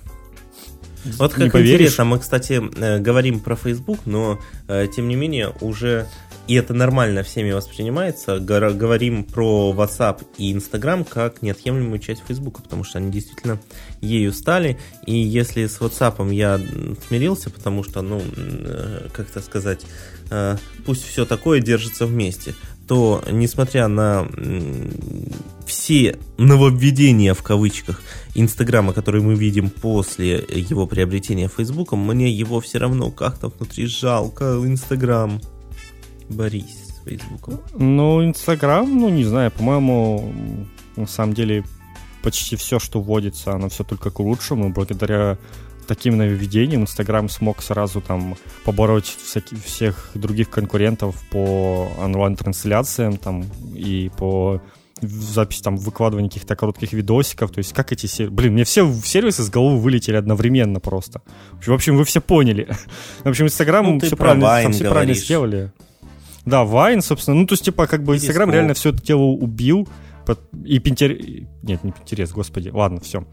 Вот 1.03 1.33
как 1.33 1.53
не 1.53 1.61
интересно, 1.61 2.05
мы, 2.05 2.19
кстати, 2.19 2.61
э, 2.77 2.99
говорим 2.99 3.39
про 3.39 3.55
Facebook, 3.55 3.99
но 4.05 4.39
э, 4.67 4.87
тем 4.95 5.07
не 5.07 5.15
менее 5.15 5.51
уже, 5.61 6.07
и 6.47 6.53
это 6.55 6.73
нормально 6.73 7.23
всеми 7.23 7.51
воспринимается, 7.51 8.39
говорим 8.39 9.23
про 9.23 9.73
WhatsApp 9.75 10.23
и 10.37 10.53
Instagram 10.53 11.05
как 11.05 11.41
неотъемлемую 11.41 11.99
часть 11.99 12.23
Facebook, 12.27 12.61
потому 12.61 12.83
что 12.83 12.99
они 12.99 13.11
действительно 13.11 13.59
ею 14.01 14.31
стали. 14.31 14.79
И 15.07 15.15
если 15.15 15.65
с 15.65 15.79
WhatsApp 15.79 16.31
я 16.33 16.59
смирился, 17.07 17.49
потому 17.49 17.83
что, 17.83 18.01
ну, 18.01 18.21
э, 18.35 19.07
как 19.11 19.27
то 19.27 19.41
сказать, 19.41 19.81
пусть 20.85 21.05
все 21.05 21.25
такое 21.25 21.59
держится 21.59 22.05
вместе, 22.05 22.55
то, 22.87 23.23
несмотря 23.31 23.87
на 23.87 24.27
все 25.65 26.17
нововведения 26.37 27.33
в 27.33 27.41
кавычках 27.43 28.01
Инстаграма, 28.35 28.93
которые 28.93 29.23
мы 29.23 29.35
видим 29.35 29.69
после 29.69 30.45
его 30.49 30.87
приобретения 30.87 31.47
Фейсбуком, 31.47 31.99
мне 31.99 32.29
его 32.29 32.59
все 32.59 32.79
равно 32.79 33.11
как-то 33.11 33.49
внутри 33.49 33.85
жалко. 33.85 34.59
Инстаграм. 34.65 35.39
Борис 36.29 36.65
с 36.65 37.05
Фейсбуком. 37.05 37.59
Ну, 37.77 38.25
Инстаграм, 38.25 38.85
ну, 38.85 39.09
не 39.09 39.23
знаю, 39.23 39.51
по-моему, 39.51 40.33
на 40.95 41.07
самом 41.07 41.33
деле 41.33 41.63
почти 42.23 42.55
все, 42.55 42.79
что 42.79 43.01
вводится, 43.01 43.53
оно 43.53 43.69
все 43.69 43.83
только 43.83 44.11
к 44.11 44.19
лучшему, 44.19 44.69
благодаря 44.69 45.37
таким 45.87 46.17
нововведением 46.17 46.81
Инстаграм 46.81 47.29
смог 47.29 47.61
сразу 47.61 48.01
там 48.01 48.35
побороть 48.63 49.05
всяких, 49.05 49.63
всех 49.63 50.11
других 50.13 50.49
конкурентов 50.49 51.15
по 51.29 51.91
онлайн-трансляциям 51.99 53.17
там 53.17 53.45
и 53.73 54.11
по 54.17 54.61
запись 55.01 55.61
там 55.61 55.77
выкладывания 55.77 56.29
каких-то 56.29 56.55
коротких 56.55 56.93
видосиков, 56.93 57.51
то 57.51 57.59
есть 57.59 57.73
как 57.73 57.91
эти 57.91 58.05
сервисы... 58.05 58.33
Блин, 58.33 58.53
мне 58.53 58.63
все 58.63 58.91
сервисы 59.03 59.43
с 59.43 59.49
головы 59.49 59.79
вылетели 59.79 60.15
одновременно 60.15 60.79
просто. 60.79 61.21
В 61.65 61.73
общем, 61.73 61.97
вы 61.97 62.05
все 62.05 62.21
поняли. 62.21 62.67
В 63.23 63.29
общем, 63.29 63.45
Инстаграм 63.45 63.85
ну, 63.85 63.99
все, 63.99 64.15
правильно, 64.15 64.61
там 64.61 64.73
все 64.73 64.89
правильно 64.89 65.13
сделали. 65.13 65.71
Да, 66.45 66.63
Вайн, 66.63 67.01
собственно, 67.01 67.37
ну, 67.37 67.45
то 67.45 67.53
есть, 67.53 67.65
типа, 67.65 67.87
как 67.87 68.03
бы 68.03 68.15
Инстаграм 68.15 68.51
реально 68.51 68.73
все 68.73 68.89
это 68.89 69.01
дело 69.03 69.21
убил, 69.21 69.87
и 70.63 70.79
Пинтер... 70.79 71.11
Нет, 71.63 71.83
не 71.83 71.91
Пинтерес, 71.91 72.31
господи. 72.31 72.69
Ладно, 72.69 72.99
все. 73.01 73.25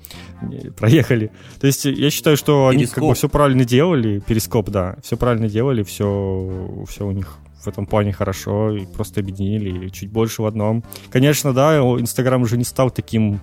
Проехали. 0.76 1.30
То 1.60 1.66
есть 1.66 1.84
я 1.84 2.10
считаю, 2.10 2.36
что 2.36 2.68
они 2.68 2.86
как 2.86 3.04
бы 3.04 3.14
все 3.14 3.28
правильно 3.28 3.64
делали. 3.64 4.20
Перископ, 4.20 4.70
да. 4.70 4.96
Все 5.02 5.16
правильно 5.16 5.48
делали, 5.48 5.82
все, 5.82 6.84
все 6.88 7.06
у 7.06 7.12
них 7.12 7.38
в 7.62 7.66
этом 7.66 7.86
плане 7.86 8.12
хорошо, 8.12 8.76
и 8.76 8.86
просто 8.86 9.20
объединили 9.20 9.88
чуть 9.88 10.10
больше 10.10 10.42
в 10.42 10.46
одном. 10.46 10.84
Конечно, 11.10 11.52
да, 11.52 11.78
Инстаграм 11.78 12.40
уже 12.42 12.56
не 12.56 12.64
стал 12.64 12.90
таким 12.90 13.40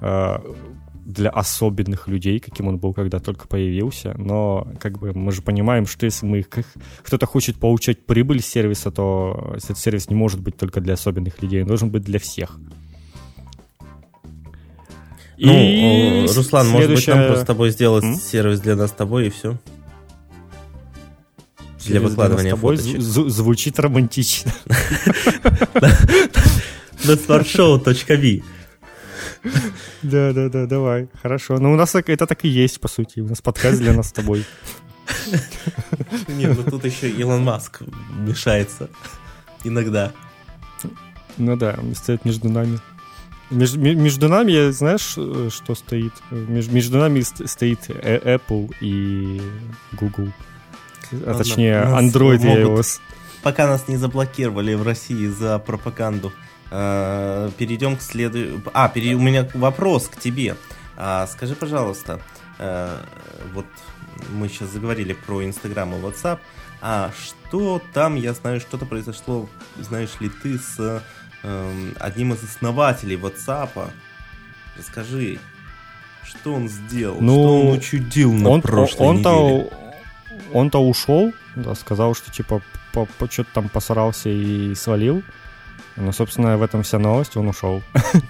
э, 0.00 0.38
для 1.04 1.30
особенных 1.30 2.08
людей, 2.08 2.38
каким 2.38 2.68
он 2.68 2.78
был, 2.78 2.92
когда 2.92 3.18
только 3.18 3.48
появился, 3.48 4.14
но 4.18 4.66
как 4.80 4.98
бы 4.98 5.12
мы 5.12 5.32
же 5.32 5.42
понимаем, 5.42 5.86
что 5.86 6.06
если 6.06 6.26
мы 6.26 6.42
как, 6.42 6.66
кто-то 7.02 7.26
хочет 7.26 7.56
получать 7.56 8.06
прибыль 8.06 8.40
с 8.40 8.46
сервиса, 8.46 8.90
то 8.90 9.54
этот 9.56 9.78
сервис 9.78 10.08
не 10.08 10.14
может 10.14 10.40
быть 10.40 10.56
только 10.56 10.80
для 10.80 10.94
особенных 10.94 11.42
людей, 11.42 11.62
он 11.62 11.68
должен 11.68 11.90
быть 11.90 12.02
для 12.02 12.18
всех. 12.18 12.58
Ну, 15.38 15.52
и 15.52 16.26
Руслан, 16.26 16.66
следующая... 16.66 16.70
может 16.70 16.90
быть, 16.90 17.06
нам 17.08 17.26
просто 17.26 17.44
с 17.44 17.46
тобой 17.46 17.70
сделать 17.70 18.04
М? 18.04 18.16
сервис 18.16 18.60
для 18.60 18.76
нас 18.76 18.90
с 18.90 18.94
тобой 18.94 19.26
и 19.26 19.30
все? 19.30 19.58
Для 21.84 22.00
выкладывания 22.00 22.54
фоточек. 22.54 23.00
Звучит 23.00 23.78
романтично. 23.78 24.52
На 27.04 27.16
Да, 30.02 30.32
да, 30.32 30.48
да, 30.48 30.66
давай. 30.66 31.08
Хорошо. 31.20 31.58
Ну, 31.58 31.72
у 31.72 31.76
нас 31.76 31.94
это 31.94 32.26
так 32.26 32.44
и 32.44 32.48
есть, 32.48 32.80
по 32.80 32.88
сути. 32.88 33.20
У 33.20 33.28
нас 33.28 33.40
подкаст 33.40 33.78
для 33.78 33.92
нас 33.92 34.08
с 34.08 34.12
тобой. 34.12 34.44
Нет, 36.28 36.56
ну 36.56 36.70
тут 36.70 36.84
еще 36.84 37.10
Илон 37.10 37.42
Маск 37.42 37.82
мешается. 38.18 38.88
Иногда. 39.64 40.12
Ну 41.38 41.56
да, 41.56 41.78
стоит 41.94 42.24
между 42.24 42.48
нами. 42.48 42.78
Между, 43.52 43.78
между 43.80 44.28
нами, 44.28 44.70
знаешь, 44.70 45.02
что 45.52 45.74
стоит? 45.74 46.12
Между, 46.30 46.74
между 46.74 46.98
нами 46.98 47.20
стоит 47.20 47.80
э, 47.88 48.36
Apple 48.36 48.74
и 48.80 49.42
Google. 49.92 50.32
А 51.26 51.34
точнее, 51.34 51.82
Android 51.82 52.40
и 52.40 52.62
iOS. 52.62 53.00
Пока 53.42 53.66
нас 53.66 53.88
не 53.88 53.96
заблокировали 53.96 54.74
в 54.74 54.82
России 54.82 55.26
за 55.26 55.58
пропаганду. 55.58 56.32
Э, 56.70 57.50
перейдем 57.58 57.96
к 57.96 58.02
следующему... 58.02 58.62
А, 58.72 58.88
пере... 58.88 59.14
у 59.14 59.20
меня 59.20 59.48
вопрос 59.52 60.08
к 60.08 60.18
тебе. 60.18 60.56
А, 60.96 61.26
скажи, 61.26 61.54
пожалуйста, 61.54 62.20
э, 62.58 62.96
вот 63.52 63.66
мы 64.30 64.48
сейчас 64.48 64.70
заговорили 64.70 65.12
про 65.12 65.44
Инстаграм 65.44 65.92
и 65.94 65.98
WhatsApp, 65.98 66.38
а 66.80 67.10
что 67.22 67.80
там, 67.92 68.14
я 68.16 68.32
знаю, 68.32 68.60
что-то 68.60 68.86
произошло, 68.86 69.48
знаешь 69.78 70.18
ли 70.20 70.30
ты, 70.30 70.58
с 70.58 71.02
э, 71.42 71.90
одним 71.98 72.32
из 72.34 72.42
основателей 72.42 73.16
WhatsApp. 73.16 73.90
Расскажи, 74.78 75.38
что 76.24 76.54
он 76.54 76.68
сделал, 76.68 77.20
ну, 77.20 77.32
что 77.32 77.60
он 77.60 77.78
учудил 77.78 78.32
на 78.32 78.50
он, 78.50 78.62
прошлой 78.62 79.06
он 79.06 79.16
неделе? 79.18 79.70
Он-то 80.52 80.78
ушел, 80.78 81.32
да, 81.56 81.74
сказал, 81.74 82.14
что 82.14 82.30
типа 82.30 82.62
по, 82.92 83.06
по, 83.06 83.30
что-то 83.30 83.50
там 83.54 83.68
посрался 83.68 84.28
и 84.28 84.74
свалил. 84.74 85.22
Ну, 85.96 86.12
собственно, 86.12 86.56
в 86.56 86.62
этом 86.62 86.82
вся 86.82 86.98
новость, 86.98 87.36
он 87.36 87.48
ушел. 87.48 87.82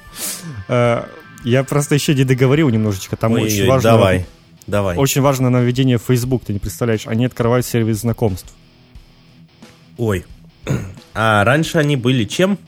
Э, 0.68 1.04
я 1.44 1.64
просто 1.64 1.96
еще 1.96 2.14
не 2.14 2.24
договорил 2.24 2.68
немножечко. 2.68 3.16
Там 3.16 3.32
очень 3.32 3.66
важно... 3.66 3.90
Давай, 3.90 4.26
давай. 4.66 4.96
Очень 4.96 5.20
важно 5.22 5.50
нововведение 5.50 5.98
в 5.98 6.02
Facebook, 6.02 6.44
ты 6.44 6.52
не 6.52 6.60
представляешь. 6.60 7.06
Они 7.06 7.24
открывают 7.26 7.66
сервис 7.66 7.98
знакомств. 7.98 8.52
Ой. 9.98 10.24
А 11.14 11.44
раньше 11.44 11.76
они 11.76 11.96
были 11.96 12.24
чем? 12.24 12.58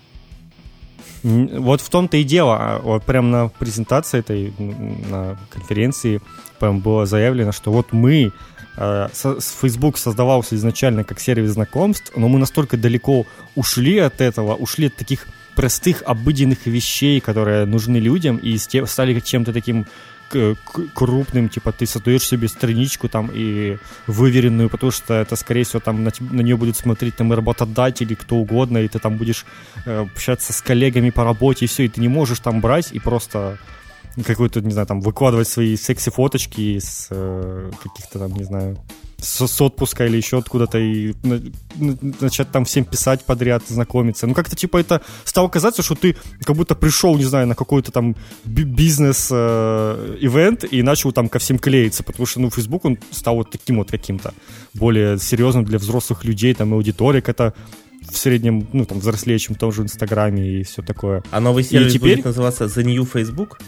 Вот 1.25 1.81
в 1.81 1.89
том-то 1.89 2.19
и 2.19 2.23
дело. 2.23 2.57
А 2.61 2.79
вот 2.81 3.03
прямо 3.05 3.29
на 3.29 3.49
презентации 3.49 4.19
этой, 4.21 4.53
на 4.59 5.37
конференции 5.51 6.21
прям 6.61 6.81
было 6.81 7.07
заявлено, 7.07 7.51
что 7.51 7.73
вот 7.73 7.93
мы 7.93 8.33
Э, 8.77 9.09
Facebook 9.13 9.99
создавался 9.99 10.57
изначально 10.57 11.05
как 11.05 11.21
сервис 11.21 11.53
знакомств, 11.53 12.13
но 12.17 12.29
мы 12.29 12.39
настолько 12.39 12.77
далеко 12.77 13.27
ушли 13.55 13.99
от 13.99 14.21
этого, 14.21 14.55
ушли 14.55 14.87
от 14.87 14.97
таких 14.97 15.27
простых, 15.55 16.03
обыденных 16.05 16.67
вещей, 16.67 17.21
которые 17.21 17.65
нужны 17.65 17.99
людям, 17.99 18.39
и 18.39 18.59
стали 18.59 19.21
чем-то 19.21 19.53
таким 19.53 19.87
крупным, 20.95 21.49
типа 21.49 21.73
ты 21.73 21.87
создаешь 21.87 22.27
себе 22.27 22.49
страничку 22.49 23.09
там 23.09 23.31
и 23.33 23.79
выверенную, 24.07 24.69
потому 24.69 24.93
что 24.93 25.15
это, 25.15 25.37
скорее 25.37 25.65
всего, 25.65 25.81
там 25.81 26.05
на, 26.05 26.11
на 26.21 26.41
нее 26.41 26.57
будут 26.57 26.77
смотреть 26.77 27.17
там 27.17 27.33
и 27.33 27.37
работодатели, 27.37 28.15
кто 28.15 28.37
угодно, 28.37 28.79
и 28.79 28.89
ты 28.89 28.99
там 28.99 29.17
будешь 29.17 29.45
э, 29.85 30.01
общаться 30.01 30.53
с 30.53 30.63
коллегами 30.63 31.11
по 31.11 31.25
работе, 31.25 31.65
и 31.65 31.69
все, 31.69 31.85
и 31.85 31.89
ты 31.89 32.01
не 32.01 32.09
можешь 32.09 32.41
там 32.41 32.61
брать 32.61 32.93
и 32.93 32.99
просто 32.99 33.59
какой-то, 34.23 34.61
не 34.61 34.71
знаю, 34.71 34.87
там, 34.87 35.01
выкладывать 35.01 35.49
свои 35.49 35.77
секси-фоточки 35.77 36.79
с 36.79 37.09
э, 37.11 37.71
каких-то 37.83 38.21
там, 38.21 38.33
не 38.35 38.45
знаю, 38.45 38.79
с, 39.19 39.47
с 39.47 39.61
отпуска 39.61 40.07
или 40.07 40.17
еще 40.17 40.39
откуда-то 40.39 40.79
и 40.79 41.13
начать 42.21 42.51
там 42.51 42.65
всем 42.65 42.85
писать 42.85 43.25
подряд, 43.25 43.63
знакомиться. 43.67 44.27
Ну, 44.27 44.35
как-то, 44.35 44.57
типа, 44.57 44.79
это 44.79 45.03
стало 45.25 45.49
казаться, 45.49 45.83
что 45.83 45.95
ты 45.95 46.17
как 46.45 46.57
будто 46.57 46.75
пришел, 46.75 47.17
не 47.17 47.25
знаю, 47.25 47.47
на 47.47 47.55
какой-то 47.55 47.93
там 47.93 48.17
бизнес-ивент 48.45 50.65
э, 50.65 50.69
и 50.69 50.83
начал 50.83 51.13
там 51.13 51.29
ко 51.29 51.39
всем 51.39 51.59
клеиться, 51.59 52.03
потому 52.03 52.27
что, 52.27 52.41
ну, 52.41 52.51
Facebook, 52.51 52.85
он 52.85 52.99
стал 53.11 53.37
вот 53.37 53.51
таким 53.51 53.77
вот 53.77 53.91
каким-то 53.91 54.35
более 54.75 55.19
серьезным 55.19 55.65
для 55.65 55.79
взрослых 55.79 56.25
людей, 56.25 56.55
там, 56.55 56.73
и 56.73 56.75
аудиторик 56.75 57.29
это 57.29 57.55
в 58.11 58.17
среднем, 58.17 58.67
ну, 58.73 58.85
там, 58.85 59.01
взрослее, 59.01 59.39
чем 59.39 59.57
в 59.57 59.59
том 59.59 59.73
же 59.73 59.83
Инстаграме 59.83 60.61
и 60.61 60.63
все 60.63 60.83
такое. 60.83 61.23
А 61.31 61.41
новый 61.41 61.65
сервис 61.65 61.95
и 61.95 61.99
теперь... 61.99 62.17
будет 62.17 62.27
называться 62.27 62.65
The 62.65 62.85
New 62.85 63.07
Facebook? 63.07 63.59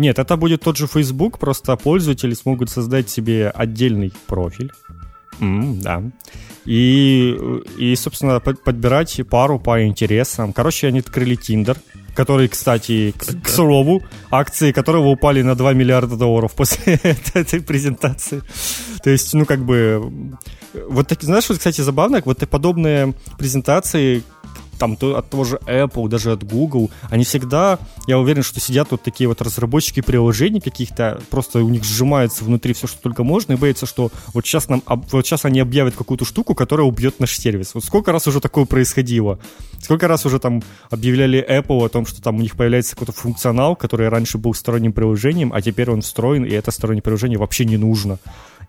Нет, 0.00 0.18
это 0.18 0.38
будет 0.38 0.62
тот 0.62 0.78
же 0.78 0.86
Facebook, 0.86 1.38
просто 1.38 1.76
пользователи 1.76 2.32
смогут 2.32 2.70
создать 2.70 3.10
себе 3.10 3.50
отдельный 3.50 4.14
профиль. 4.26 4.72
Mm, 5.40 5.82
да. 5.82 6.02
И, 6.64 7.36
и, 7.76 7.94
собственно, 7.96 8.40
подбирать 8.40 9.20
пару 9.28 9.58
по 9.58 9.84
интересам. 9.84 10.54
Короче, 10.54 10.86
они 10.86 11.00
открыли 11.00 11.36
Tinder. 11.36 11.76
который, 12.14 12.48
кстати, 12.48 13.12
к, 13.12 13.42
к 13.42 13.48
слову, 13.48 14.02
акции 14.30 14.72
которого 14.72 15.08
упали 15.08 15.42
на 15.42 15.54
2 15.54 15.74
миллиарда 15.74 16.16
долларов 16.16 16.54
после 16.54 16.94
этой 17.34 17.60
презентации. 17.60 18.40
То 19.04 19.10
есть, 19.10 19.34
ну, 19.34 19.44
как 19.44 19.66
бы... 19.66 20.38
Вот, 20.88 21.08
так, 21.08 21.22
знаешь, 21.22 21.46
вот, 21.50 21.58
кстати, 21.58 21.82
забавно, 21.82 22.22
вот 22.24 22.48
подобные 22.48 23.12
презентации, 23.36 24.22
там 24.80 24.96
то, 24.96 25.16
от 25.16 25.28
того 25.28 25.44
же 25.44 25.60
Apple, 25.66 26.08
даже 26.08 26.32
от 26.32 26.42
Google, 26.42 26.90
они 27.10 27.24
всегда, 27.24 27.78
я 28.06 28.18
уверен, 28.18 28.42
что 28.42 28.60
сидят 28.60 28.90
вот 28.90 29.02
такие 29.02 29.28
вот 29.28 29.42
разработчики 29.42 30.00
приложений 30.00 30.60
каких-то, 30.60 31.20
просто 31.28 31.62
у 31.62 31.68
них 31.68 31.84
сжимается 31.84 32.44
внутри 32.44 32.72
все, 32.72 32.86
что 32.86 32.98
только 33.00 33.22
можно, 33.22 33.52
и 33.52 33.56
боятся, 33.56 33.84
что 33.84 34.10
вот 34.32 34.46
сейчас, 34.46 34.68
нам, 34.68 34.82
вот 34.86 35.26
сейчас 35.26 35.44
они 35.44 35.60
объявят 35.60 35.94
какую-то 35.94 36.24
штуку, 36.24 36.54
которая 36.54 36.86
убьет 36.86 37.20
наш 37.20 37.36
сервис. 37.36 37.74
Вот 37.74 37.84
сколько 37.84 38.10
раз 38.10 38.26
уже 38.26 38.40
такое 38.40 38.64
происходило? 38.64 39.38
Сколько 39.82 40.08
раз 40.08 40.24
уже 40.24 40.38
там 40.38 40.62
объявляли 40.88 41.46
Apple 41.46 41.84
о 41.84 41.88
том, 41.90 42.06
что 42.06 42.22
там 42.22 42.36
у 42.36 42.40
них 42.40 42.56
появляется 42.56 42.92
какой-то 42.92 43.12
функционал, 43.12 43.76
который 43.76 44.08
раньше 44.08 44.38
был 44.38 44.54
сторонним 44.54 44.94
приложением, 44.94 45.52
а 45.52 45.60
теперь 45.60 45.90
он 45.90 46.00
встроен, 46.00 46.44
и 46.44 46.50
это 46.50 46.70
стороннее 46.70 47.02
приложение 47.02 47.38
вообще 47.38 47.66
не 47.66 47.76
нужно. 47.76 48.18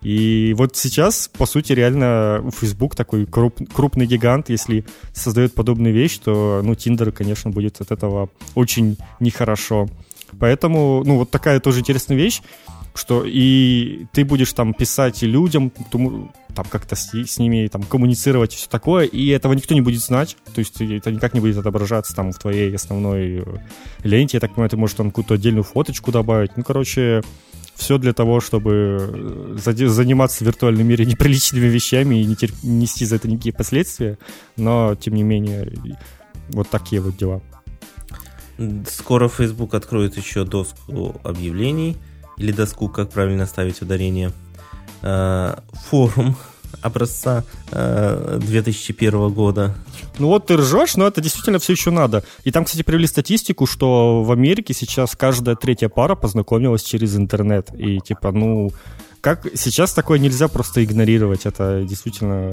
И 0.02 0.54
вот 0.58 0.76
сейчас, 0.76 1.28
по 1.28 1.46
сути, 1.46 1.72
реально 1.72 2.50
Facebook 2.58 2.96
такой 2.96 3.24
круп, 3.24 3.60
крупный 3.72 4.06
гигант, 4.06 4.50
если 4.50 4.84
создает 5.12 5.54
подобную 5.54 5.94
вещь, 5.94 6.18
то, 6.18 6.60
ну, 6.64 6.72
Tinder, 6.72 7.12
конечно, 7.12 7.50
будет 7.50 7.80
от 7.80 7.92
этого 7.92 8.28
очень 8.54 8.96
нехорошо. 9.20 9.88
Поэтому, 10.38 11.02
ну, 11.04 11.18
вот 11.18 11.30
такая 11.30 11.60
тоже 11.60 11.80
интересная 11.80 12.16
вещь, 12.16 12.42
что 12.94 13.24
и 13.24 14.06
ты 14.12 14.24
будешь 14.24 14.52
там 14.52 14.74
писать 14.74 15.22
людям, 15.22 15.72
там 15.90 16.66
как-то 16.68 16.96
с, 16.96 17.12
с 17.12 17.38
ними 17.38 17.68
там 17.68 17.82
коммуницировать 17.82 18.54
и 18.54 18.56
все 18.56 18.68
такое, 18.68 19.06
и 19.06 19.28
этого 19.28 19.52
никто 19.54 19.74
не 19.74 19.80
будет 19.80 20.00
знать, 20.00 20.36
то 20.54 20.58
есть 20.58 20.80
это 20.80 21.10
никак 21.10 21.32
не 21.34 21.40
будет 21.40 21.56
отображаться 21.56 22.14
там 22.14 22.32
в 22.32 22.38
твоей 22.38 22.74
основной 22.74 23.44
ленте, 24.02 24.36
я 24.36 24.40
так 24.40 24.50
понимаю, 24.50 24.70
ты 24.70 24.76
можешь 24.76 24.96
там 24.96 25.10
какую-то 25.10 25.34
отдельную 25.34 25.64
фоточку 25.64 26.12
добавить, 26.12 26.56
ну, 26.56 26.64
короче, 26.64 27.22
все 27.74 27.98
для 27.98 28.12
того, 28.12 28.40
чтобы 28.40 29.56
э, 29.58 29.86
заниматься 29.88 30.44
в 30.44 30.46
виртуальном 30.46 30.86
мире 30.86 31.04
неприличными 31.04 31.66
вещами 31.66 32.16
и 32.16 32.24
не 32.24 32.36
терп... 32.36 32.54
нести 32.62 33.04
за 33.04 33.16
это 33.16 33.28
никакие 33.28 33.54
последствия, 33.54 34.18
но, 34.56 34.94
тем 34.94 35.14
не 35.14 35.22
менее, 35.22 35.72
вот 36.50 36.68
такие 36.70 37.00
вот 37.00 37.16
дела. 37.16 37.40
Скоро 38.88 39.28
Facebook 39.28 39.74
откроет 39.74 40.16
еще 40.16 40.44
доску 40.44 41.20
объявлений, 41.24 41.96
или 42.36 42.52
доску, 42.52 42.88
как 42.88 43.10
правильно 43.10 43.46
ставить 43.46 43.82
ударение, 43.82 44.32
э, 45.02 45.56
форум 45.72 46.36
образца 46.82 47.44
э, 47.70 48.38
2001 48.42 49.28
года. 49.30 49.74
Ну 50.18 50.28
вот 50.28 50.46
ты 50.46 50.56
ржешь, 50.56 50.96
но 50.96 51.06
это 51.06 51.20
действительно 51.20 51.58
все 51.58 51.72
еще 51.72 51.90
надо. 51.90 52.24
И 52.44 52.50
там, 52.50 52.64
кстати, 52.64 52.82
привели 52.82 53.06
статистику, 53.06 53.66
что 53.66 54.22
в 54.22 54.32
Америке 54.32 54.74
сейчас 54.74 55.16
каждая 55.16 55.56
третья 55.56 55.88
пара 55.88 56.14
познакомилась 56.14 56.82
через 56.82 57.16
интернет. 57.16 57.70
И 57.78 58.00
типа, 58.00 58.32
ну, 58.32 58.72
как 59.20 59.46
сейчас 59.54 59.94
такое 59.94 60.18
нельзя 60.18 60.48
просто 60.48 60.84
игнорировать. 60.84 61.46
Это 61.46 61.84
действительно, 61.84 62.50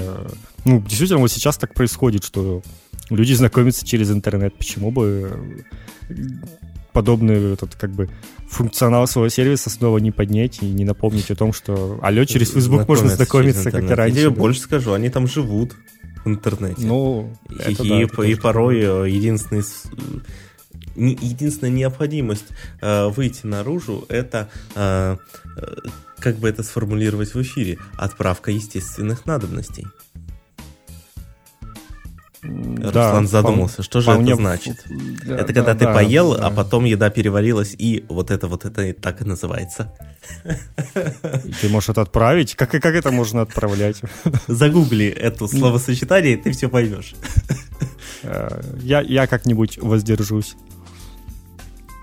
ну, 0.65 0.79
действительно 0.81 1.19
вот 1.19 1.31
сейчас 1.31 1.57
так 1.57 1.74
происходит, 1.74 2.24
что 2.24 2.62
люди 3.09 3.33
знакомятся 3.33 3.86
через 3.86 4.12
интернет. 4.12 4.55
Почему 4.55 4.91
бы 4.91 5.65
подобный 6.99 7.53
этот 7.53 7.75
как 7.75 7.91
бы 7.91 8.09
функционал 8.49 9.07
своего 9.07 9.29
сервиса 9.29 9.69
снова 9.69 9.99
не 9.99 10.11
поднять 10.11 10.61
и 10.61 10.65
не 10.65 10.83
напомнить 10.83 11.31
о 11.31 11.35
том, 11.35 11.53
что 11.53 11.97
алло, 12.01 12.25
через 12.25 12.51
Facebook 12.51 12.85
можно 12.89 13.07
знакомиться, 13.07 13.71
как 13.71 13.89
и 13.89 13.93
раньше. 13.93 14.17
Я 14.17 14.23
тебе 14.25 14.35
да? 14.35 14.41
больше 14.41 14.59
скажу, 14.59 14.91
они 14.91 15.09
там 15.09 15.25
живут 15.25 15.77
в 16.25 16.27
интернете. 16.27 16.85
Ну, 16.85 17.33
и, 17.49 17.73
да, 17.73 18.01
и, 18.25 18.31
и 18.31 18.35
порой 18.35 18.79
э, 18.81 19.09
единственный 19.09 19.63
единственная 20.97 21.71
необходимость 21.71 22.47
э, 22.81 23.07
выйти 23.07 23.45
наружу 23.45 24.03
это 24.09 24.49
э, 24.75 25.15
э, 25.55 25.75
как 26.17 26.35
бы 26.39 26.49
это 26.49 26.63
сформулировать 26.63 27.33
в 27.33 27.41
эфире 27.41 27.77
отправка 27.97 28.51
естественных 28.51 29.25
надобностей. 29.25 29.88
Да, 32.41 32.88
Руслан 32.88 33.28
задумался, 33.28 33.84
что 33.84 33.99
же 33.99 34.12
это 34.12 34.36
значит? 34.36 34.78
Да, 35.25 35.36
это 35.36 35.54
когда 35.54 35.73
да, 35.73 35.75
ты 35.75 35.86
да, 35.86 35.93
поел, 35.93 36.36
да. 36.36 36.47
а 36.47 36.52
потом 36.52 36.86
еда 36.86 37.10
переварилась, 37.10 37.75
и 37.78 38.06
вот 38.08 38.32
это 38.32 38.47
вот 38.47 38.63
это 38.63 38.93
так 38.93 39.21
и 39.21 39.25
называется. 39.25 39.93
Ты 41.62 41.69
можешь 41.69 41.89
это 41.89 42.02
отправить? 42.02 42.56
Как, 42.56 42.71
как 42.71 42.86
это 42.86 43.12
можно 43.12 43.41
отправлять? 43.41 44.02
Загугли 44.47 45.08
это 45.08 45.47
словосочетание, 45.47 46.34
и 46.34 46.38
ты 46.38 46.52
все 46.52 46.69
поймешь. 46.69 47.15
Э, 48.23 48.62
я, 48.82 49.02
я 49.02 49.28
как-нибудь 49.28 49.78
воздержусь. 49.78 50.56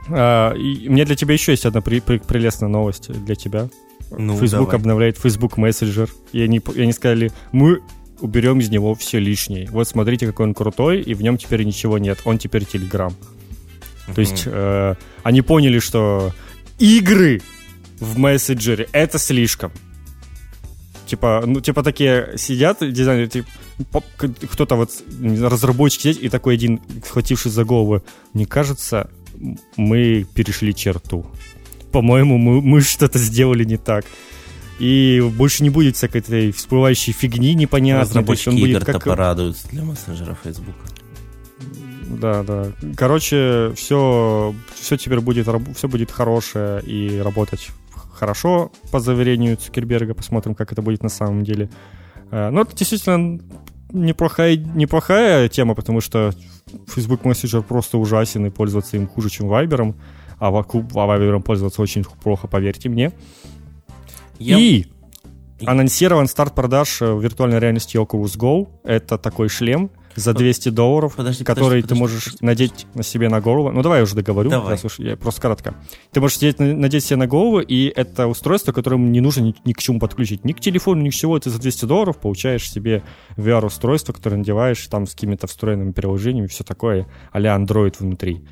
Uh, 0.09 0.57
и 0.57 0.88
мне 0.88 1.05
для 1.05 1.16
тебя 1.16 1.35
еще 1.35 1.53
есть 1.53 1.66
одна 1.66 1.81
при, 1.81 2.01
при, 2.01 2.18
прелестная 2.18 2.68
новость 2.68 3.12
для 3.25 3.35
тебя. 3.35 3.68
Ну, 4.11 4.38
Facebook 4.38 4.68
давай. 4.68 4.81
обновляет 4.81 5.18
Facebook 5.18 5.59
Messenger. 5.59 6.09
И 6.33 6.40
они, 6.40 6.59
и 6.75 6.81
они 6.81 6.92
сказали, 6.92 7.33
мы 7.53 7.81
уберем 8.20 8.61
из 8.61 8.70
него 8.70 8.94
все 8.94 9.18
лишнее. 9.18 9.68
Вот 9.70 9.88
смотрите, 9.88 10.26
какой 10.26 10.46
он 10.46 10.55
крутой, 10.55 11.00
и 11.00 11.14
в 11.14 11.22
нем 11.22 11.37
теперь 11.38 11.64
ничего 11.64 11.98
нет. 11.98 12.20
Он 12.24 12.38
теперь. 12.38 12.62
Uh-huh. 12.62 13.12
То 14.14 14.20
есть 14.20 14.44
э, 14.46 14.94
они 15.22 15.42
поняли, 15.42 15.79
что 15.79 16.33
игры 16.79 17.42
в 18.00 18.18
мессенджере 18.18 18.88
это 18.92 19.18
слишком. 19.18 19.72
Типа, 21.07 21.42
ну, 21.46 21.61
типа 21.61 21.83
такие 21.83 22.33
сидят 22.37 22.79
дизайнеры, 22.81 23.29
типа, 23.29 24.02
кто-то 24.50 24.74
вот, 24.74 24.90
разработчик 25.20 26.00
сидит, 26.00 26.22
и 26.22 26.29
такой 26.29 26.55
один, 26.55 26.81
схватившись 27.05 27.52
за 27.52 27.64
голову, 27.64 28.02
мне 28.33 28.46
кажется, 28.46 29.09
мы 29.76 30.26
перешли 30.35 30.74
черту. 30.74 31.26
По-моему, 31.92 32.38
мы, 32.38 32.61
мы 32.61 32.81
что-то 32.81 33.18
сделали 33.18 33.64
не 33.64 33.76
так 33.76 34.05
и 34.78 35.22
больше 35.36 35.62
не 35.62 35.70
будет 35.70 35.96
всякой 35.96 36.20
этой 36.20 36.52
всплывающей 36.52 37.12
фигни 37.12 37.54
непонятной. 37.54 38.02
Разработчики 38.02 38.48
он 38.48 38.56
будет 38.56 38.84
как... 38.84 39.04
порадуются 39.04 39.68
для 39.68 39.82
мессенджера 39.82 40.36
Facebook. 40.42 40.74
Да, 42.08 42.42
да. 42.42 42.72
Короче, 42.96 43.72
все, 43.74 44.54
все 44.74 44.96
теперь 44.96 45.20
будет, 45.20 45.48
все 45.76 45.88
будет 45.88 46.10
хорошее 46.10 46.82
и 46.82 47.18
работать 47.18 47.70
хорошо, 48.12 48.72
по 48.90 49.00
заверению 49.00 49.56
Цукерберга. 49.56 50.14
Посмотрим, 50.14 50.54
как 50.54 50.72
это 50.72 50.82
будет 50.82 51.02
на 51.02 51.08
самом 51.08 51.44
деле. 51.44 51.68
Э, 52.30 52.50
но 52.50 52.62
это 52.62 52.74
действительно 52.76 53.40
неплохая, 53.92 54.56
неплохая 54.56 55.48
тема, 55.48 55.74
потому 55.74 56.00
что 56.00 56.32
Facebook 56.88 57.22
Messenger 57.22 57.62
просто 57.62 57.98
ужасен, 57.98 58.46
и 58.46 58.50
пользоваться 58.50 58.96
им 58.96 59.06
хуже, 59.06 59.30
чем 59.30 59.46
Viber. 59.46 59.94
А 60.38 60.50
Viber 60.50 61.40
пользоваться 61.42 61.82
очень 61.82 62.04
плохо, 62.04 62.46
поверьте 62.46 62.88
мне. 62.88 63.12
Я... 64.38 64.59
И 64.59 64.87
анонсирован 65.64 66.27
старт 66.27 66.55
продаж 66.55 67.01
э, 67.01 67.18
виртуальной 67.18 67.59
реальности 67.59 67.96
Oculus 67.96 68.37
Go. 68.38 68.68
Это 68.85 69.18
такой 69.18 69.49
шлем 69.49 69.90
за 70.14 70.33
200 70.33 70.70
долларов, 70.70 71.14
подожди, 71.14 71.44
который 71.44 71.83
подожди, 71.83 71.88
ты 71.88 71.94
можешь 71.94 72.25
подожди. 72.25 72.44
надеть 72.44 72.87
на 72.94 73.03
себе 73.03 73.29
на 73.29 73.40
голову. 73.40 73.70
Ну, 73.70 73.83
давай 73.83 73.99
я 73.99 74.05
уже 74.05 74.14
договорю. 74.14 74.51
Давай. 74.51 74.70
Раз 74.70 74.85
уж 74.85 74.99
я 74.99 75.16
просто 75.16 75.42
кратко. 75.42 75.75
Ты 76.11 76.20
можешь 76.20 76.40
надеть, 76.40 76.59
надеть 76.59 77.05
себе 77.05 77.16
на 77.16 77.27
голову, 77.27 77.61
и 77.61 77.92
это 77.94 78.27
устройство, 78.27 78.72
которое 78.72 78.96
не 78.96 79.20
нужно 79.20 79.42
ни, 79.42 79.55
ни 79.64 79.72
к 79.72 79.79
чему 79.79 79.99
подключить. 79.99 80.44
Ни 80.44 80.53
к 80.53 80.61
телефону, 80.61 81.03
ни 81.03 81.11
к 81.11 81.14
чему. 81.14 81.38
Ты 81.38 81.51
за 81.51 81.61
200 81.61 81.85
долларов 81.85 82.18
получаешь 82.18 82.70
себе 82.70 83.03
VR-устройство, 83.37 84.12
которое 84.12 84.37
надеваешь 84.37 84.87
там 84.87 85.07
с 85.07 85.12
какими-то 85.12 85.46
встроенными 85.46 85.92
приложениями, 85.92 86.46
все 86.46 86.64
такое, 86.64 87.07
а 87.33 87.40
Android 87.40 87.96
внутри. 87.99 88.44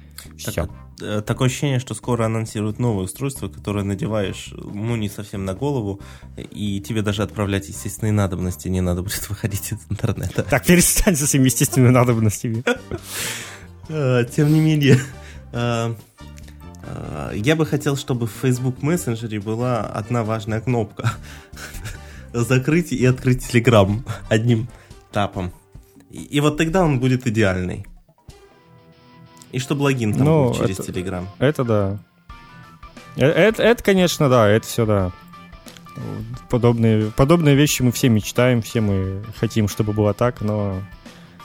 Так, 0.45 0.69
Э, 0.69 0.84
такое 0.97 1.49
ощущение, 1.49 1.79
что 1.79 1.95
скоро 1.95 2.27
анонсируют 2.27 2.79
новое 2.79 3.05
устройство, 3.05 3.49
которое 3.49 3.85
надеваешь, 3.85 4.53
ну, 4.57 4.97
не 4.97 5.09
совсем 5.09 5.45
на 5.45 5.55
голову, 5.55 6.01
и 6.37 6.81
тебе 6.81 7.03
даже 7.03 7.23
отправлять 7.23 7.69
естественные 7.69 8.13
надобности 8.13 8.69
не 8.69 8.81
надо 8.81 9.03
будет 9.03 9.29
выходить 9.29 9.73
из 9.73 9.79
интернета. 9.91 10.43
Так, 10.43 10.65
перестань 10.67 11.17
со 11.17 11.27
своими 11.27 11.47
естественными 11.47 11.91
надобностями. 11.91 12.65
Э, 13.89 14.25
тем 14.25 14.53
не 14.53 14.61
менее, 14.61 14.99
э, 15.53 15.95
я 17.35 17.57
бы 17.57 17.67
хотел, 17.67 17.97
чтобы 17.97 18.27
в 18.27 18.33
Facebook 18.43 18.79
Messenger 18.79 19.41
была 19.41 19.81
одна 19.81 20.25
важная 20.25 20.61
кнопка. 20.61 21.13
Закрыть 22.33 22.93
и 22.93 23.05
открыть 23.05 23.45
Telegram 23.45 24.03
одним 24.29 24.69
тапом. 25.13 25.53
И 26.11 26.41
вот 26.41 26.57
тогда 26.57 26.85
он 26.85 27.01
будет 27.01 27.27
идеальный. 27.27 27.87
И 29.55 29.61
чтобы 29.61 29.83
логин 29.83 30.13
там 30.13 30.25
ну, 30.25 30.49
был 30.49 30.55
через 30.57 30.81
Telegram. 30.81 31.27
Это 31.39 31.63
да. 31.63 31.99
Это, 33.15 33.39
это, 33.39 33.63
это, 33.63 33.85
конечно, 33.85 34.29
да, 34.29 34.49
это 34.49 34.67
все 34.67 34.85
да. 34.85 35.13
Подобные, 36.51 37.13
подобные 37.13 37.55
вещи 37.55 37.83
мы 37.83 37.93
все 37.93 38.09
мечтаем, 38.09 38.63
все 38.63 38.81
мы 38.81 39.23
хотим, 39.39 39.69
чтобы 39.69 39.93
было 39.93 40.13
так, 40.13 40.41
но 40.41 40.83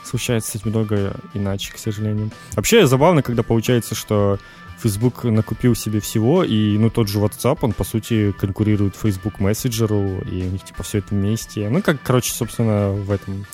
случается 0.04 0.58
немного 0.64 1.14
иначе, 1.34 1.72
к 1.72 1.78
сожалению. 1.78 2.32
Вообще 2.56 2.88
забавно, 2.88 3.22
когда 3.22 3.44
получается, 3.44 3.94
что 3.94 4.40
Facebook 4.82 5.22
накупил 5.22 5.76
себе 5.76 6.00
всего, 6.00 6.42
и 6.42 6.76
ну 6.78 6.90
тот 6.90 7.06
же 7.06 7.20
WhatsApp, 7.20 7.58
он 7.62 7.74
по 7.74 7.84
сути 7.84 8.32
конкурирует 8.32 8.96
Facebook 8.96 9.38
Messenger, 9.38 10.28
и 10.28 10.48
у 10.48 10.50
них 10.50 10.64
типа 10.64 10.82
все 10.82 10.98
это 10.98 11.14
вместе. 11.14 11.68
Ну 11.68 11.80
как, 11.80 12.02
короче, 12.02 12.32
собственно, 12.32 12.90
в 12.90 13.12
этом, 13.12 13.46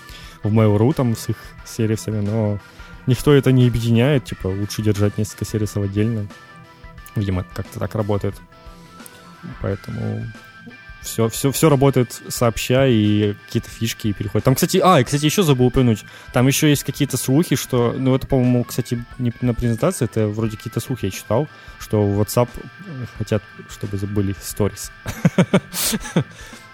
в 0.43 0.51
Mail.ru 0.51 0.95
там 0.95 1.15
с 1.15 1.29
их 1.29 1.37
сервисами, 1.67 2.25
но 2.25 2.59
никто 3.07 3.33
это 3.33 3.53
не 3.53 3.67
объединяет, 3.67 4.25
типа, 4.25 4.49
лучше 4.49 4.83
держать 4.83 5.19
несколько 5.19 5.45
сервисов 5.45 5.85
отдельно. 5.85 6.27
Видимо, 7.15 7.45
как-то 7.55 7.79
так 7.79 7.95
работает. 7.95 8.35
Поэтому 9.63 10.27
все, 11.07 11.29
все, 11.29 11.53
все 11.53 11.69
работает 11.69 12.21
сообща, 12.29 12.87
и 12.87 13.35
какие-то 13.47 13.71
фишки 13.71 14.13
переходят. 14.13 14.45
Там, 14.45 14.55
кстати, 14.55 14.81
а, 14.83 15.01
и, 15.01 15.05
кстати, 15.05 15.25
еще 15.25 15.43
забыл 15.43 15.67
упомянуть, 15.67 16.05
там 16.33 16.47
еще 16.47 16.69
есть 16.69 16.85
какие-то 16.85 17.17
слухи, 17.17 17.57
что, 17.57 17.95
ну, 17.97 18.15
это, 18.15 18.27
по-моему, 18.27 18.65
кстати, 18.65 19.03
не 19.19 19.33
на 19.41 19.55
презентации, 19.55 20.05
это 20.05 20.27
вроде 20.29 20.57
какие-то 20.57 20.81
слухи 20.81 21.07
я 21.07 21.11
читал, 21.11 21.49
что 21.79 22.03
WhatsApp 22.03 22.49
хотят, 23.17 23.43
чтобы 23.71 23.97
забыли 23.97 24.35
сторис. 24.43 24.91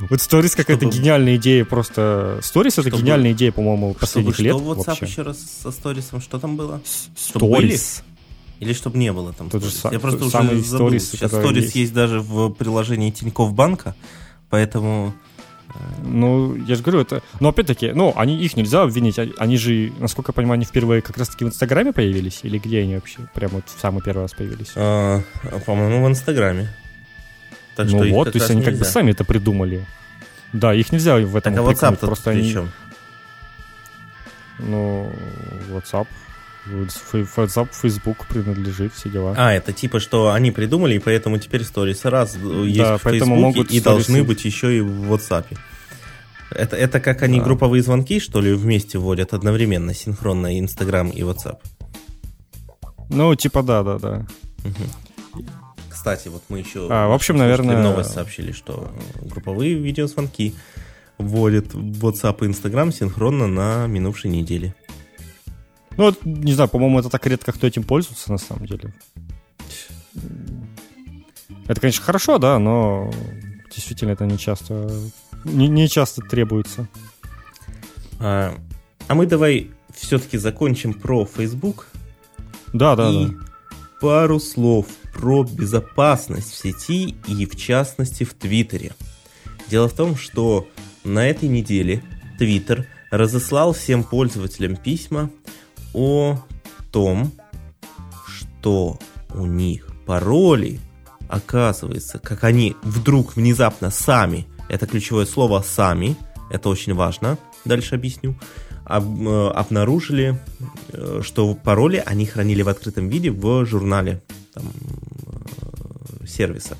Вот 0.00 0.18
Stories 0.18 0.56
какая-то 0.56 0.86
гениальная 0.86 1.36
идея 1.36 1.64
просто. 1.64 2.40
Stories 2.42 2.80
это 2.80 2.90
гениальная 2.90 3.32
идея, 3.32 3.52
по-моему, 3.52 3.94
последних 3.94 4.38
лет. 4.38 4.56
Что 4.56 4.74
WhatsApp 4.74 5.04
еще 5.04 5.22
раз 5.22 5.38
со 5.62 5.70
сторисом? 5.70 6.20
Что 6.20 6.38
там 6.38 6.56
было? 6.56 6.80
Stories. 7.16 8.02
Или 8.60 8.72
чтобы 8.72 8.98
не 8.98 9.12
было 9.12 9.32
там. 9.32 9.50
Же 9.50 9.70
Я 9.90 10.00
просто 10.00 10.24
уже 10.24 10.60
забыл. 10.62 10.98
Сейчас 10.98 11.30
сторис 11.30 11.64
есть. 11.64 11.76
есть 11.76 11.92
даже 11.92 12.20
в 12.20 12.50
приложении 12.50 13.10
Тинькофф 13.10 13.52
Банка, 13.52 13.94
поэтому... 14.48 15.12
Э, 15.68 15.72
ну, 16.04 16.54
я 16.54 16.76
же 16.76 16.82
говорю, 16.82 17.00
это... 17.00 17.22
Но 17.40 17.48
опять-таки, 17.48 17.92
ну, 17.92 18.12
они, 18.16 18.36
их 18.42 18.56
нельзя 18.56 18.82
обвинить. 18.82 19.18
Они 19.18 19.56
же, 19.56 19.92
насколько 19.98 20.30
я 20.30 20.34
понимаю, 20.34 20.54
они 20.54 20.64
впервые 20.64 21.02
как 21.02 21.18
раз-таки 21.18 21.44
в 21.44 21.48
Инстаграме 21.48 21.92
появились? 21.92 22.40
Или 22.42 22.58
где 22.58 22.80
они 22.80 22.94
вообще? 22.94 23.18
Прямо 23.34 23.54
вот 23.54 23.64
в 23.66 23.80
самый 23.80 24.02
первый 24.02 24.22
раз 24.22 24.32
появились? 24.32 24.70
А, 24.76 25.20
по-моему, 25.66 26.04
в 26.04 26.08
Инстаграме. 26.08 26.74
Так 27.76 27.88
ну 27.88 28.10
вот, 28.12 28.32
то 28.32 28.38
есть 28.38 28.50
они 28.50 28.60
нельзя. 28.60 28.70
как 28.70 28.78
бы 28.78 28.84
сами 28.84 29.10
это 29.10 29.24
придумали. 29.24 29.86
Да, 30.52 30.74
их 30.74 30.92
нельзя 30.92 31.16
в 31.16 31.36
этом 31.36 31.54
так, 31.54 31.82
а 31.82 31.92
просто 31.92 32.30
они... 32.30 32.52
Чем? 32.52 32.70
Ну, 34.60 35.12
WhatsApp 35.70 36.06
WhatsApp, 36.66 37.68
Facebook 37.72 38.26
принадлежит, 38.26 38.94
все 38.94 39.10
дела. 39.10 39.34
А, 39.36 39.52
это 39.52 39.72
типа, 39.72 40.00
что 40.00 40.32
они 40.32 40.50
придумали, 40.50 40.94
и 40.94 40.98
поэтому 40.98 41.38
теперь 41.38 41.64
сторис 41.64 42.04
раз 42.04 42.36
есть 42.36 42.78
да, 42.78 42.96
в 42.96 43.02
Facebook 43.02 43.28
могут 43.28 43.70
и 43.70 43.80
должны 43.80 44.22
быть 44.22 44.44
еще 44.44 44.76
и 44.76 44.80
в 44.80 45.12
WhatsApp. 45.12 45.44
Это, 46.50 46.76
это 46.76 47.00
как 47.00 47.22
они 47.22 47.38
да. 47.38 47.44
групповые 47.44 47.82
звонки, 47.82 48.20
что 48.20 48.40
ли, 48.40 48.52
вместе 48.52 48.98
вводят 48.98 49.34
одновременно, 49.34 49.92
синхронно 49.92 50.58
Instagram 50.58 51.10
и 51.10 51.20
WhatsApp? 51.22 51.58
Ну, 53.10 53.34
типа 53.34 53.62
да, 53.62 53.82
да, 53.82 53.98
да. 53.98 54.26
Угу. 54.64 55.44
Кстати, 56.04 56.28
вот 56.28 56.42
мы 56.50 56.58
еще... 56.58 56.86
А, 56.90 57.08
в 57.08 57.12
общем, 57.12 57.38
наверное... 57.38 57.82
Новость 57.82 58.12
сообщили, 58.12 58.52
что 58.52 58.92
групповые 59.22 59.72
видеозвонки 59.72 60.54
вводят 61.16 61.72
WhatsApp 61.72 62.44
и 62.44 62.48
Instagram 62.50 62.92
синхронно 62.92 63.46
на 63.46 63.86
минувшей 63.86 64.30
неделе. 64.30 64.74
Ну, 65.96 66.04
вот, 66.04 66.22
не 66.26 66.52
знаю, 66.52 66.68
по-моему, 66.68 66.98
это 66.98 67.08
так 67.08 67.26
редко 67.26 67.52
кто 67.52 67.66
этим 67.66 67.84
пользуется, 67.84 68.30
на 68.30 68.36
самом 68.36 68.66
деле. 68.66 68.92
Это, 71.68 71.80
конечно, 71.80 72.04
хорошо, 72.04 72.36
да, 72.36 72.58
но 72.58 73.10
действительно 73.74 74.10
это 74.10 74.26
не 74.26 74.36
часто, 74.36 74.90
не, 75.44 75.68
не 75.68 75.88
часто 75.88 76.20
требуется. 76.20 76.86
А, 78.20 78.54
а 79.08 79.14
мы 79.14 79.24
давай 79.24 79.70
все-таки 79.94 80.36
закончим 80.36 80.92
про 80.92 81.24
Facebook. 81.24 81.86
Да, 82.74 82.94
да, 82.94 83.08
и 83.08 83.28
да. 83.28 83.34
пару 84.02 84.38
слов 84.38 84.86
про 85.14 85.44
безопасность 85.44 86.52
в 86.52 86.56
сети 86.56 87.16
и 87.26 87.46
в 87.46 87.56
частности 87.56 88.24
в 88.24 88.34
Твиттере. 88.34 88.92
Дело 89.70 89.88
в 89.88 89.94
том, 89.94 90.16
что 90.16 90.68
на 91.04 91.28
этой 91.28 91.48
неделе 91.48 92.02
Твиттер 92.38 92.86
разослал 93.10 93.72
всем 93.72 94.02
пользователям 94.02 94.76
письма 94.76 95.30
о 95.92 96.38
том, 96.90 97.32
что 98.26 98.98
у 99.34 99.46
них 99.46 99.88
пароли, 100.06 100.80
оказывается, 101.28 102.18
как 102.18 102.44
они 102.44 102.76
вдруг 102.82 103.36
внезапно 103.36 103.90
сами, 103.90 104.46
это 104.68 104.86
ключевое 104.86 105.26
слово 105.26 105.62
«сами», 105.62 106.16
это 106.50 106.68
очень 106.68 106.94
важно, 106.94 107.38
дальше 107.64 107.94
объясню, 107.94 108.36
об, 108.84 109.26
э, 109.26 109.48
обнаружили, 109.50 110.38
э, 110.92 111.20
что 111.22 111.54
пароли 111.54 112.02
они 112.04 112.26
хранили 112.26 112.62
в 112.62 112.68
открытом 112.68 113.08
виде 113.08 113.30
в 113.30 113.64
журнале 113.64 114.22
там, 114.54 114.64
э, 116.22 116.26
сервиса, 116.26 116.76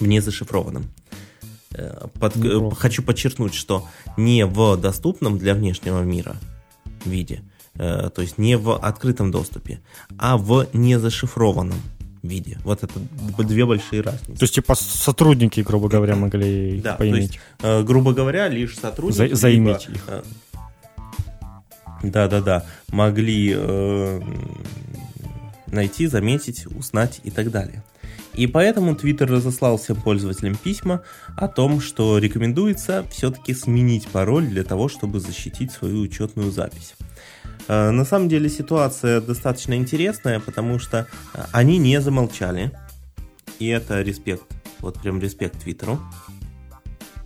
в 0.00 0.06
незашифрованном. 0.06 0.84
Э, 1.74 2.06
под, 2.20 2.36
э, 2.36 2.70
хочу 2.76 3.02
подчеркнуть, 3.02 3.54
что 3.54 3.88
не 4.16 4.44
в 4.44 4.76
доступном 4.76 5.38
для 5.38 5.54
внешнего 5.54 6.02
мира 6.02 6.36
виде, 7.04 7.42
то 7.74 8.12
есть 8.16 8.38
не 8.38 8.56
в 8.56 8.74
открытом 8.74 9.30
доступе, 9.30 9.80
а 10.18 10.38
в 10.38 10.66
незашифрованном 10.72 11.78
виде. 12.22 12.58
Вот 12.64 12.82
это 12.82 12.98
две 13.44 13.66
большие 13.66 14.00
разницы. 14.00 14.38
То 14.38 14.44
есть, 14.44 14.54
типа, 14.54 14.74
сотрудники, 14.74 15.60
грубо 15.60 15.88
говоря, 15.88 16.16
могли 16.16 16.80
да, 16.80 16.94
поиметь. 16.94 17.38
То 17.58 17.76
есть, 17.76 17.86
грубо 17.86 18.14
говоря, 18.14 18.48
лишь 18.48 18.76
сотрудники... 18.78 19.28
За, 19.28 19.36
заиметь 19.36 19.88
либо, 19.88 19.98
их. 19.98 20.24
Да-да-да, 22.02 22.64
могли 22.90 23.54
э, 23.56 24.20
найти, 25.66 26.06
заметить, 26.06 26.66
узнать 26.66 27.20
и 27.24 27.30
так 27.30 27.50
далее. 27.50 27.82
И 28.34 28.46
поэтому 28.46 28.92
Twitter 28.92 29.26
разослал 29.26 29.78
всем 29.78 29.96
пользователям 29.96 30.56
письма 30.56 31.02
о 31.36 31.48
том, 31.48 31.80
что 31.80 32.18
рекомендуется 32.18 33.04
все-таки 33.10 33.54
сменить 33.54 34.08
пароль 34.08 34.46
для 34.46 34.62
того, 34.62 34.88
чтобы 34.88 35.20
защитить 35.20 35.72
свою 35.72 36.02
учетную 36.02 36.50
запись. 36.50 36.94
Э, 37.68 37.90
на 37.90 38.04
самом 38.04 38.28
деле 38.28 38.48
ситуация 38.48 39.20
достаточно 39.20 39.74
интересная, 39.74 40.40
потому 40.40 40.78
что 40.78 41.06
э, 41.34 41.44
они 41.52 41.78
не 41.78 42.00
замолчали. 42.00 42.72
И 43.58 43.68
это 43.68 44.02
респект, 44.02 44.44
вот 44.80 45.00
прям 45.00 45.18
респект 45.18 45.62
Твиттеру. 45.62 45.98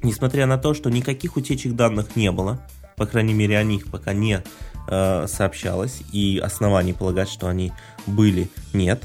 Несмотря 0.03 0.47
на 0.47 0.57
то, 0.59 0.75
что 0.75 0.91
никаких 0.91 1.37
утечек 1.37 1.75
данных 1.75 2.17
не 2.17 2.31
было, 2.31 2.61
по 2.97 3.07
крайней 3.07 3.35
мере 3.35 3.59
о 3.59 3.65
них 3.65 3.91
пока 3.91 4.13
не 4.13 4.43
э, 4.89 5.27
сообщалось, 5.27 6.03
и 6.13 6.41
оснований 6.43 6.93
полагать, 6.93 7.29
что 7.29 7.49
они 7.49 7.73
были, 8.07 8.49
нет. 8.73 9.03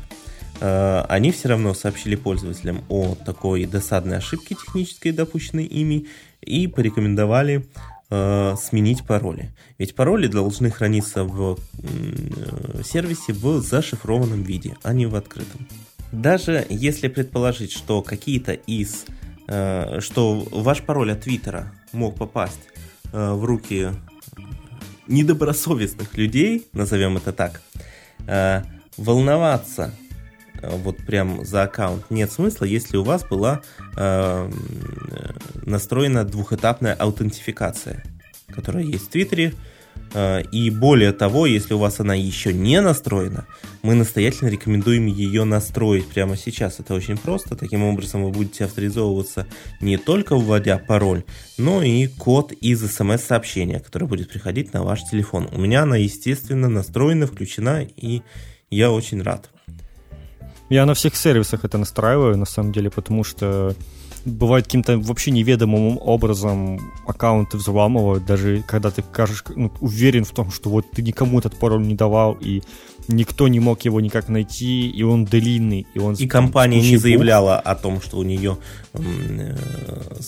Э, 0.62 1.06
они 1.10 1.32
все 1.32 1.50
равно 1.50 1.74
сообщили 1.74 2.16
пользователям 2.16 2.84
о 2.90 3.16
такой 3.16 3.66
досадной 3.66 4.18
ошибке 4.18 4.56
технической, 4.56 5.12
допущенной 5.12 5.66
ими, 5.66 6.08
и 6.42 6.68
порекомендовали 6.68 7.66
э, 8.10 8.56
сменить 8.62 9.06
пароли. 9.06 9.54
Ведь 9.78 9.96
пароли 9.96 10.28
должны 10.28 10.72
храниться 10.72 11.24
в 11.24 11.58
э, 11.78 12.84
сервисе 12.84 13.34
в 13.34 13.62
зашифрованном 13.62 14.44
виде, 14.44 14.76
а 14.84 14.94
не 14.94 15.06
в 15.06 15.16
открытом. 15.16 15.68
Даже 16.12 16.66
если 16.70 17.08
предположить, 17.08 17.72
что 17.72 18.02
какие-то 18.02 18.54
из, 18.54 19.06
э, 19.48 20.00
что 20.02 20.48
ваш 20.52 20.82
пароль 20.84 21.12
от 21.12 21.22
Твиттера 21.22 21.74
мог 21.92 22.16
попасть 22.16 22.60
э, 23.12 23.34
в 23.34 23.44
руки 23.44 23.90
недобросовестных 25.08 26.18
людей, 26.18 26.68
назовем 26.74 27.18
это 27.18 27.34
так, 27.34 27.62
э, 28.28 28.64
волноваться 28.98 29.92
Э, 30.66 30.76
вот 30.76 30.98
прям 30.98 31.46
за 31.46 31.64
аккаунт 31.64 32.10
нет 32.10 32.32
смысла, 32.32 32.66
если 32.66 32.98
у 32.98 33.04
вас 33.04 33.24
была 33.24 33.62
э, 33.98 34.52
настроена 35.66 36.24
двухэтапная 36.24 36.94
аутентификация, 36.94 38.04
которая 38.54 38.84
есть 38.84 39.06
в 39.06 39.10
Твиттере. 39.10 39.54
Э, 40.14 40.42
и 40.52 40.70
более 40.70 41.12
того, 41.12 41.46
если 41.46 41.74
у 41.74 41.78
вас 41.78 42.00
она 42.00 42.16
еще 42.16 42.54
не 42.54 42.82
настроена, 42.82 43.46
мы 43.84 43.94
настоятельно 43.94 44.50
рекомендуем 44.50 45.06
ее 45.06 45.44
настроить 45.44 46.08
прямо 46.08 46.36
сейчас. 46.38 46.80
Это 46.80 46.94
очень 46.94 47.18
просто. 47.18 47.56
Таким 47.56 47.84
образом 47.84 48.24
вы 48.24 48.32
будете 48.32 48.66
авторизовываться 48.66 49.48
не 49.82 49.98
только 49.98 50.36
вводя 50.36 50.78
пароль, 50.78 51.24
но 51.58 51.84
и 51.84 52.08
код 52.08 52.52
из 52.52 52.82
смс-сообщения, 52.92 53.80
который 53.80 54.08
будет 54.08 54.30
приходить 54.30 54.74
на 54.74 54.84
ваш 54.84 55.04
телефон. 55.04 55.50
У 55.52 55.60
меня 55.60 55.84
она, 55.84 55.98
естественно, 55.98 56.70
настроена, 56.70 57.28
включена, 57.28 57.84
и 57.84 58.22
я 58.76 58.92
очень 58.92 59.22
рад. 59.22 59.50
Я 60.70 60.86
на 60.86 60.94
всех 60.94 61.16
сервисах 61.16 61.64
это 61.64 61.78
настраиваю, 61.78 62.38
на 62.38 62.46
самом 62.46 62.72
деле, 62.72 62.90
потому 62.90 63.24
что 63.24 63.76
бывает 64.26 64.66
каким-то 64.66 64.98
вообще 64.98 65.32
неведомым 65.32 66.00
образом 66.02 66.80
аккаунты 67.08 67.58
взламывают, 67.58 68.26
даже 68.26 68.64
когда 68.68 68.90
ты 68.90 69.04
кажешь, 69.04 69.44
ну, 69.56 69.72
уверен 69.80 70.26
в 70.26 70.32
том, 70.32 70.52
что 70.52 70.70
вот 70.70 70.90
ты 70.92 71.04
никому 71.04 71.40
этот 71.40 71.58
пароль 71.60 71.86
не 71.86 71.94
давал, 71.94 72.34
и 72.34 72.64
никто 73.08 73.48
не 73.48 73.60
мог 73.60 73.86
его 73.86 74.02
никак 74.02 74.28
найти, 74.28 74.90
и 74.90 75.04
он 75.04 75.26
длинный, 75.26 75.86
и 75.94 76.00
он... 76.00 76.16
И 76.16 76.28
компания 76.28 76.82
не 76.82 76.98
заявляла 76.98 77.60
о 77.60 77.76
том, 77.76 78.02
что 78.02 78.18
у 78.18 78.24
нее 78.24 78.58
э, 78.94 79.56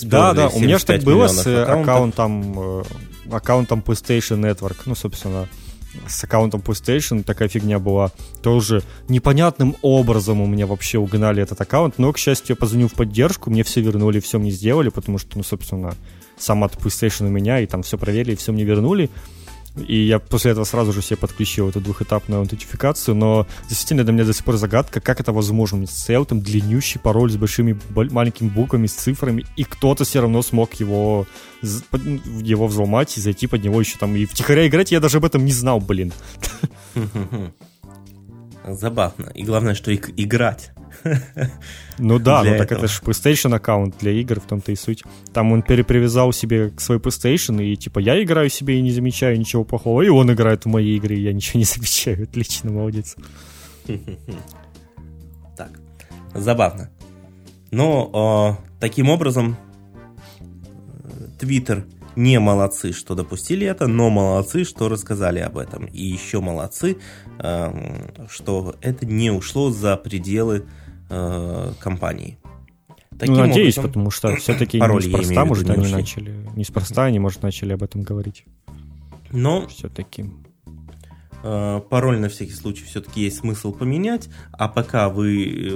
Да, 0.03 0.33
да, 0.33 0.49
у 0.49 0.59
меня 0.59 0.77
же 0.77 0.85
так 0.85 1.01
было 1.01 1.27
с 1.27 1.47
аккаунтом, 1.47 2.59
э, 2.59 2.83
аккаунтом 3.31 3.79
PlayStation 3.79 4.39
Network, 4.39 4.77
ну, 4.85 4.93
собственно, 4.93 5.47
с 6.07 6.23
аккаунтом 6.23 6.61
PlayStation 6.61 7.23
такая 7.23 7.47
фигня 7.47 7.79
была. 7.79 8.11
Тоже 8.41 8.83
непонятным 9.07 9.75
образом 9.81 10.41
у 10.41 10.47
меня 10.47 10.67
вообще 10.67 10.97
угнали 10.97 11.41
этот 11.41 11.59
аккаунт, 11.61 11.97
но, 11.97 12.11
к 12.13 12.17
счастью, 12.17 12.47
я 12.49 12.55
позвонил 12.55 12.87
в 12.87 12.93
поддержку, 12.93 13.49
мне 13.49 13.63
все 13.63 13.81
вернули, 13.81 14.19
все 14.19 14.39
мне 14.39 14.51
сделали, 14.51 14.89
потому 14.89 15.17
что, 15.17 15.37
ну, 15.37 15.43
собственно, 15.43 15.93
сам 16.37 16.63
от 16.63 16.73
PlayStation 16.75 17.27
у 17.27 17.29
меня, 17.29 17.59
и 17.59 17.65
там 17.65 17.83
все 17.83 17.97
проверили, 17.97 18.33
и 18.33 18.37
все 18.37 18.51
мне 18.51 18.63
вернули. 18.63 19.09
И 19.77 20.05
я 20.05 20.19
после 20.19 20.51
этого 20.51 20.65
сразу 20.65 20.93
же 20.93 21.01
себе 21.01 21.17
подключил 21.17 21.69
эту 21.69 21.81
двухэтапную 21.81 22.41
аутентификацию, 22.41 23.15
но 23.15 23.47
действительно 23.67 24.03
для 24.03 24.13
меня 24.13 24.25
до 24.25 24.33
сих 24.33 24.43
пор 24.43 24.57
загадка, 24.57 24.99
как 25.01 25.19
это 25.19 25.31
возможно. 25.31 25.85
Стоял 25.87 26.25
там 26.25 26.41
длиннющий 26.41 26.99
пароль 26.99 27.31
с 27.31 27.37
большими 27.37 27.79
маленькими 27.93 28.49
буквами, 28.49 28.87
с 28.87 28.93
цифрами, 28.93 29.45
и 29.55 29.63
кто-то 29.63 30.03
все 30.03 30.21
равно 30.21 30.41
смог 30.41 30.73
его, 30.75 31.25
его 31.61 32.67
взломать 32.67 33.17
и 33.17 33.21
зайти 33.21 33.47
под 33.47 33.63
него 33.63 33.79
еще 33.79 33.97
там 33.97 34.15
и 34.15 34.25
втихаря 34.25 34.67
играть, 34.67 34.91
я 34.91 34.99
даже 34.99 35.17
об 35.17 35.25
этом 35.25 35.45
не 35.45 35.51
знал, 35.51 35.79
блин. 35.79 36.13
Забавно. 38.67 39.31
И 39.33 39.43
главное, 39.43 39.75
что 39.75 39.95
играть. 39.95 40.71
Ну 41.99 42.19
да, 42.19 42.43
ну 42.43 42.57
так 42.57 42.71
это 42.71 42.87
же 42.87 43.01
PlayStation 43.01 43.55
аккаунт 43.55 43.97
для 43.99 44.11
игр, 44.11 44.39
в 44.39 44.45
том-то 44.45 44.71
и 44.71 44.75
суть. 44.75 45.03
Там 45.33 45.51
он 45.51 45.63
перепривязал 45.63 46.31
себе 46.31 46.69
к 46.69 46.79
свой 46.79 46.99
PlayStation, 46.99 47.63
и 47.63 47.75
типа 47.75 47.99
я 47.99 48.21
играю 48.21 48.49
себе 48.49 48.77
и 48.77 48.81
не 48.81 48.91
замечаю 48.91 49.39
ничего 49.39 49.63
плохого, 49.63 50.03
и 50.03 50.09
он 50.09 50.31
играет 50.31 50.65
в 50.65 50.67
мои 50.67 50.95
игры, 50.95 51.15
и 51.15 51.21
я 51.21 51.33
ничего 51.33 51.59
не 51.59 51.65
замечаю. 51.65 52.23
Отлично, 52.23 52.71
молодец. 52.71 53.15
Так, 55.57 55.71
забавно. 56.35 56.91
Но 57.71 58.59
таким 58.79 59.09
образом 59.09 59.57
Twitter 61.39 61.83
не 62.15 62.39
молодцы, 62.39 62.93
что 62.93 63.13
допустили 63.13 63.65
это, 63.67 63.87
но 63.87 64.09
молодцы, 64.09 64.63
что 64.63 64.89
рассказали 64.89 65.39
об 65.39 65.57
этом. 65.57 65.85
И 65.85 66.03
еще 66.03 66.41
молодцы, 66.41 66.97
что 67.37 68.75
это 68.81 69.05
не 69.05 69.29
ушло 69.29 69.69
за 69.69 69.95
пределы 69.97 70.65
э, 71.09 71.73
компании. 71.79 72.37
Таким 73.17 73.35
ну, 73.35 73.47
надеюсь, 73.47 73.77
образом, 73.77 73.91
потому 73.91 74.11
что 74.11 74.35
все-таки 74.37 74.79
неспроста, 74.79 75.45
может, 75.45 75.69
они 75.69 75.91
начали, 75.91 76.35
неспроста 76.55 77.05
они, 77.05 77.19
может, 77.19 77.41
начали 77.41 77.73
об 77.73 77.83
этом 77.83 78.03
говорить. 78.03 78.45
Но 79.31 79.67
все-таки 79.67 80.29
э, 81.43 81.81
пароль 81.89 82.19
на 82.19 82.29
всякий 82.29 82.53
случай 82.53 82.85
все-таки 82.85 83.21
есть 83.21 83.39
смысл 83.39 83.73
поменять, 83.73 84.29
а 84.51 84.67
пока 84.67 85.09
вы 85.09 85.45
э, 85.45 85.71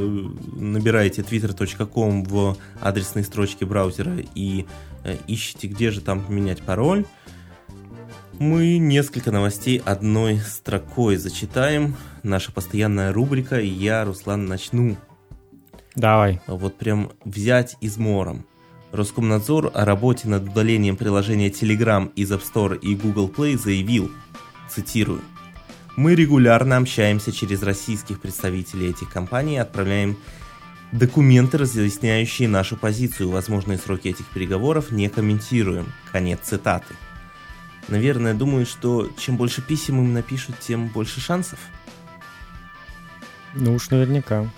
набираете 0.56 1.24
twitter.com 1.24 2.24
в 2.24 2.58
адресной 2.80 3.24
строчке 3.24 3.66
браузера 3.66 4.18
и 4.36 4.66
э, 5.04 5.18
ищете, 5.28 5.68
где 5.68 5.92
же 5.92 6.02
там 6.02 6.22
поменять 6.22 6.62
пароль, 6.62 7.06
мы 8.40 8.78
несколько 8.78 9.32
новостей 9.32 9.82
одной 9.86 10.40
строкой 10.40 11.18
зачитаем. 11.18 11.96
Наша 12.24 12.52
постоянная 12.52 13.14
рубрика 13.14 13.60
«Я, 13.60 14.04
Руслан, 14.04 14.46
начну». 14.46 14.98
Давай. 15.96 16.42
Вот 16.48 16.78
прям 16.78 17.12
взять 17.26 17.76
измором. 17.82 18.46
Роскомнадзор 18.92 19.72
о 19.74 19.86
работе 19.86 20.28
над 20.28 20.44
удалением 20.50 20.98
приложения 20.98 21.50
Telegram 21.50 22.12
из 22.16 22.32
App 22.32 22.42
Store 22.44 22.78
и 22.78 22.96
Google 22.96 23.30
Play 23.30 23.58
заявил, 23.58 24.12
цитирую, 24.70 25.22
«Мы 25.96 26.16
регулярно 26.16 26.78
общаемся 26.78 27.32
через 27.32 27.64
российских 27.64 28.22
представителей 28.22 28.90
этих 28.90 29.10
компаний 29.10 29.56
и 29.56 29.60
отправляем 29.60 30.18
документы, 30.92 31.58
разъясняющие 31.58 32.48
нашу 32.48 32.76
позицию. 32.76 33.30
Возможные 33.30 33.78
сроки 33.78 34.10
этих 34.10 34.26
переговоров 34.28 34.92
не 34.92 35.10
комментируем». 35.10 35.92
Конец 36.12 36.40
цитаты. 36.44 36.96
Наверное, 37.88 38.34
думаю, 38.34 38.66
что 38.66 39.10
чем 39.18 39.38
больше 39.38 39.62
писем 39.62 40.00
им 40.00 40.14
напишут, 40.14 40.60
тем 40.60 40.88
больше 40.88 41.20
шансов. 41.20 41.60
Ну 43.54 43.76
уж 43.76 43.90
наверняка. 43.90 44.50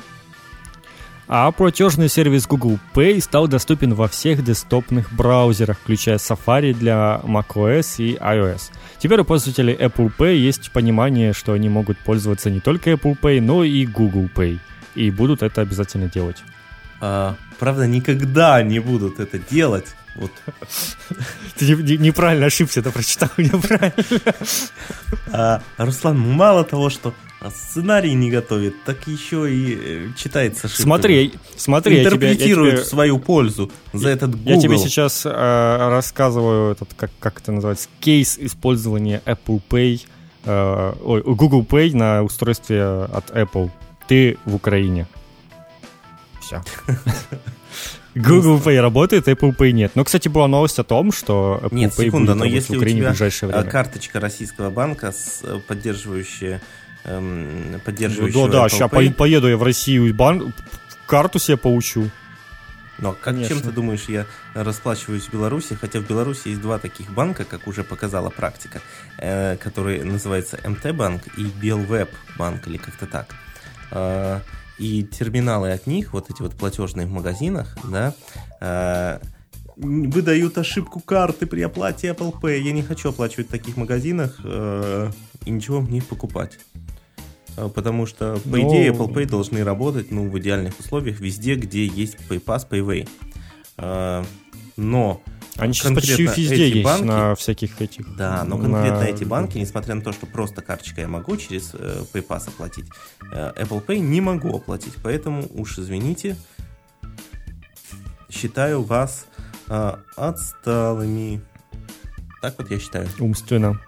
А 1.27 1.51
платежный 1.51 2.09
сервис 2.09 2.45
Google 2.47 2.79
Pay 2.93 3.21
стал 3.21 3.47
доступен 3.47 3.93
во 3.93 4.07
всех 4.07 4.43
десктопных 4.43 5.13
браузерах, 5.13 5.77
включая 5.79 6.17
Safari 6.17 6.73
для 6.73 7.21
macOS 7.23 7.95
и 8.03 8.15
iOS. 8.15 8.71
Теперь 8.99 9.21
у 9.21 9.25
пользователей 9.25 9.73
Apple 9.73 10.11
Pay 10.17 10.35
есть 10.35 10.71
понимание, 10.71 11.33
что 11.33 11.53
они 11.53 11.69
могут 11.69 11.97
пользоваться 11.97 12.49
не 12.49 12.59
только 12.59 12.91
Apple 12.91 13.17
Pay, 13.19 13.39
но 13.41 13.63
и 13.63 13.85
Google 13.85 14.29
Pay. 14.35 14.59
И 14.95 15.11
будут 15.11 15.43
это 15.43 15.61
обязательно 15.61 16.09
делать. 16.09 16.43
А, 16.99 17.35
правда, 17.57 17.87
никогда 17.87 18.61
не 18.61 18.79
будут 18.79 19.19
это 19.19 19.39
делать. 19.39 19.95
Вот. 20.15 20.31
Ты 21.57 21.75
неправильно 21.97 22.45
ошибся, 22.45 22.81
это 22.81 22.91
прочитал 22.91 23.29
неправильно. 23.37 23.93
А, 25.31 25.61
Руслан, 25.77 26.19
мало 26.19 26.63
того, 26.63 26.89
что 26.89 27.13
сценарий 27.51 28.13
не 28.13 28.31
готовит, 28.31 28.83
так 28.83 29.07
еще 29.07 29.51
и 29.51 29.75
э, 29.75 30.07
читает 30.15 30.55
с 30.57 30.65
ошибками. 30.65 30.85
Смотри, 30.85 31.33
смотри, 31.57 31.99
интерпретирует 31.99 32.39
я 32.39 32.45
тебе, 32.45 32.55
я 32.55 32.71
тебе, 32.77 32.83
в 32.83 32.87
свою 32.87 33.19
пользу 33.19 33.71
за 33.91 34.09
этот 34.09 34.31
Google. 34.31 34.51
Я 34.51 34.59
тебе 34.59 34.77
сейчас 34.77 35.25
э, 35.25 35.29
рассказываю 35.29 36.71
этот, 36.71 36.93
как, 36.95 37.11
как 37.19 37.41
это 37.41 37.51
называется, 37.51 37.89
кейс 37.99 38.37
использования 38.39 39.21
Apple 39.25 39.61
Pay, 39.69 40.05
э, 40.45 40.93
ой, 41.03 41.21
Google 41.23 41.63
Pay 41.63 41.95
на 41.95 42.23
устройстве 42.23 42.83
от 42.83 43.31
Apple. 43.31 43.71
Ты 44.07 44.37
в 44.45 44.55
Украине. 44.55 45.07
Все. 46.39 46.61
Google 48.15 48.59
Pay 48.59 48.79
работает, 48.79 49.27
Apple 49.27 49.55
Pay 49.55 49.71
нет. 49.71 49.91
Но, 49.95 50.03
кстати, 50.03 50.27
была 50.27 50.47
новость 50.47 50.79
о 50.79 50.83
том, 50.83 51.11
что 51.11 51.59
Apple 51.63 51.75
нет, 51.75 51.91
Pay 51.91 52.05
секунда, 52.05 52.33
будет 52.33 52.39
но 52.39 52.45
если 52.45 52.75
в 52.75 52.77
Украине 52.77 52.99
у 52.99 53.01
тебя 53.01 53.09
в 53.09 53.13
ближайшее 53.13 53.49
время. 53.49 53.63
карточка 53.63 54.19
российского 54.19 54.69
банка, 54.69 55.13
э, 55.43 55.59
поддерживающая 55.67 56.61
эм, 57.05 57.81
поддерживающего 57.83 58.45
ну, 58.45 58.51
Да, 58.51 58.63
да, 58.63 58.69
сейчас 58.69 58.91
Pay. 58.91 59.13
поеду 59.13 59.49
я 59.49 59.57
в 59.57 59.63
Россию, 59.63 60.13
банк, 60.13 60.55
карту 61.07 61.39
себе 61.39 61.57
получу. 61.57 62.09
Но 62.99 63.13
как 63.13 63.33
Конечно. 63.33 63.55
чем 63.55 63.63
ты 63.63 63.71
думаешь, 63.71 64.05
я 64.07 64.25
расплачиваюсь 64.53 65.23
в 65.23 65.33
Беларуси? 65.33 65.75
Хотя 65.79 65.99
в 65.99 66.07
Беларуси 66.07 66.49
есть 66.49 66.61
два 66.61 66.77
таких 66.77 67.11
банка, 67.11 67.43
как 67.43 67.67
уже 67.67 67.83
показала 67.83 68.29
практика, 68.29 68.81
э, 69.17 69.57
который 69.57 70.03
называется 70.03 70.59
МТ-банк 70.63 71.23
и 71.37 71.45
Белвеб 71.45 72.09
банк 72.37 72.67
или 72.67 72.77
как-то 72.77 73.07
так. 73.07 73.27
Э, 73.91 74.41
и 74.79 75.03
терминалы 75.03 75.71
от 75.71 75.87
них, 75.87 76.13
вот 76.13 76.29
эти 76.29 76.41
вот 76.41 76.53
платежные 76.55 77.07
в 77.07 77.11
магазинах, 77.11 77.77
да, 77.89 78.13
э, 78.61 79.19
выдают 79.75 80.57
ошибку 80.57 80.99
карты 80.99 81.45
при 81.45 81.61
оплате 81.61 82.09
Apple 82.09 82.33
Pay. 82.39 82.59
Я 82.59 82.71
не 82.71 82.83
хочу 82.83 83.09
оплачивать 83.09 83.47
в 83.47 83.51
таких 83.51 83.77
магазинах 83.77 84.39
э, 84.43 85.11
и 85.45 85.51
ничего 85.51 85.79
в 85.79 85.91
них 85.91 86.05
покупать. 86.05 86.59
Э, 87.57 87.69
потому 87.73 88.05
что, 88.05 88.39
по 88.43 88.57
Но... 88.57 88.69
идее, 88.69 88.91
Apple 88.91 89.13
Pay 89.13 89.25
должны 89.27 89.63
работать 89.63 90.11
ну, 90.11 90.29
в 90.29 90.39
идеальных 90.39 90.79
условиях 90.79 91.19
везде, 91.19 91.55
где 91.55 91.85
есть 91.85 92.17
PayPass, 92.29 92.67
PayWay. 92.69 93.09
Э, 93.77 94.23
но 94.77 95.21
они 95.57 95.73
сейчас 95.73 95.93
почти 95.93 96.23
везде 96.23 96.69
есть 96.69 96.83
банки, 96.83 97.05
на 97.05 97.35
всяких 97.35 97.79
этих. 97.81 98.15
Да, 98.15 98.43
но 98.43 98.57
конкретно 98.57 99.01
на... 99.01 99.05
эти 99.05 99.23
банки, 99.23 99.57
несмотря 99.57 99.95
на 99.95 100.01
то, 100.01 100.11
что 100.11 100.25
просто 100.25 100.61
карточкой 100.61 101.03
я 101.03 101.07
могу 101.07 101.37
через 101.37 101.71
э, 101.73 102.03
PayPass 102.11 102.47
оплатить, 102.47 102.85
э, 103.31 103.53
Apple 103.55 103.85
Pay 103.85 103.99
не 103.99 104.19
могу 104.19 104.55
оплатить. 104.55 104.93
Поэтому 105.03 105.47
уж 105.53 105.77
извините, 105.77 106.37
считаю 108.31 108.81
вас 108.81 109.27
э, 109.67 109.95
отсталыми. 110.15 111.41
Так 112.41 112.57
вот 112.57 112.71
я 112.71 112.79
считаю. 112.79 113.07
Умственно. 113.19 113.79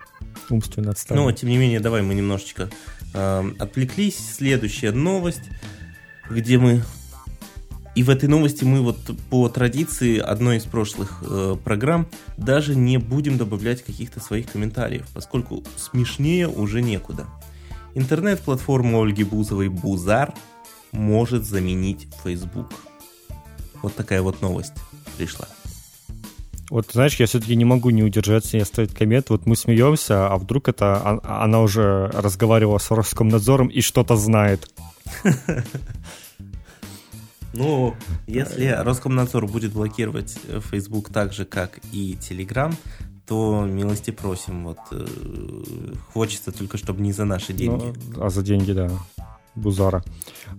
Умственно 0.49 0.91
отсталыми. 0.91 1.23
Но, 1.23 1.31
тем 1.31 1.49
не 1.49 1.57
менее, 1.57 1.79
давай 1.79 2.03
мы 2.03 2.13
немножечко 2.13 2.69
э, 3.13 3.51
отвлеклись. 3.57 4.35
Следующая 4.35 4.91
новость, 4.91 5.49
где 6.29 6.59
мы 6.59 6.83
и 7.95 8.03
в 8.03 8.09
этой 8.09 8.27
новости 8.27 8.65
мы 8.65 8.81
вот 8.81 8.97
по 9.29 9.47
традиции 9.47 10.19
одной 10.19 10.57
из 10.57 10.63
прошлых 10.63 11.23
э, 11.25 11.55
программ 11.63 12.07
даже 12.37 12.75
не 12.75 12.97
будем 12.97 13.37
добавлять 13.37 13.83
каких-то 13.83 14.19
своих 14.19 14.51
комментариев, 14.51 15.07
поскольку 15.13 15.63
смешнее 15.77 16.49
уже 16.49 16.81
некуда. 16.81 17.25
Интернет-платформа 17.93 19.01
Ольги 19.01 19.23
Бузовой 19.23 19.69
«Бузар» 19.69 20.33
может 20.91 21.45
заменить 21.45 22.09
Facebook. 22.23 22.69
Вот 23.81 23.95
такая 23.95 24.21
вот 24.21 24.41
новость 24.41 24.73
пришла. 25.17 25.47
Вот, 26.69 26.87
знаешь, 26.91 27.15
я 27.15 27.27
все-таки 27.27 27.55
не 27.55 27.63
могу 27.63 27.91
не 27.91 28.03
удержаться 28.03 28.57
и 28.57 28.59
оставить 28.59 28.93
коммент. 28.93 29.29
Вот 29.29 29.45
мы 29.45 29.55
смеемся, 29.55 30.27
а 30.27 30.37
вдруг 30.37 30.67
это 30.67 30.97
а, 30.97 31.43
она 31.43 31.61
уже 31.61 32.07
разговаривала 32.07 32.79
с 32.79 32.91
Роскомнадзором 32.91 33.67
и 33.67 33.79
что-то 33.79 34.17
знает. 34.17 34.69
Ну, 37.55 37.95
если 38.27 38.67
Роскомнадзор 38.67 39.47
будет 39.47 39.73
блокировать 39.73 40.37
э, 40.47 40.59
Facebook 40.59 41.09
так 41.09 41.33
же, 41.33 41.45
как 41.45 41.79
и 41.91 42.17
Telegram, 42.19 42.73
то 43.25 43.65
милости 43.65 44.11
просим. 44.11 44.65
Вот 44.65 44.79
э, 44.91 45.05
хочется 46.13 46.51
только, 46.51 46.77
чтобы 46.77 47.01
не 47.01 47.11
за 47.11 47.25
наши 47.25 47.53
деньги. 47.53 47.93
Ну, 48.13 48.23
а 48.23 48.29
за 48.29 48.43
деньги, 48.43 48.71
да. 48.71 48.89
Бузара. 49.55 50.03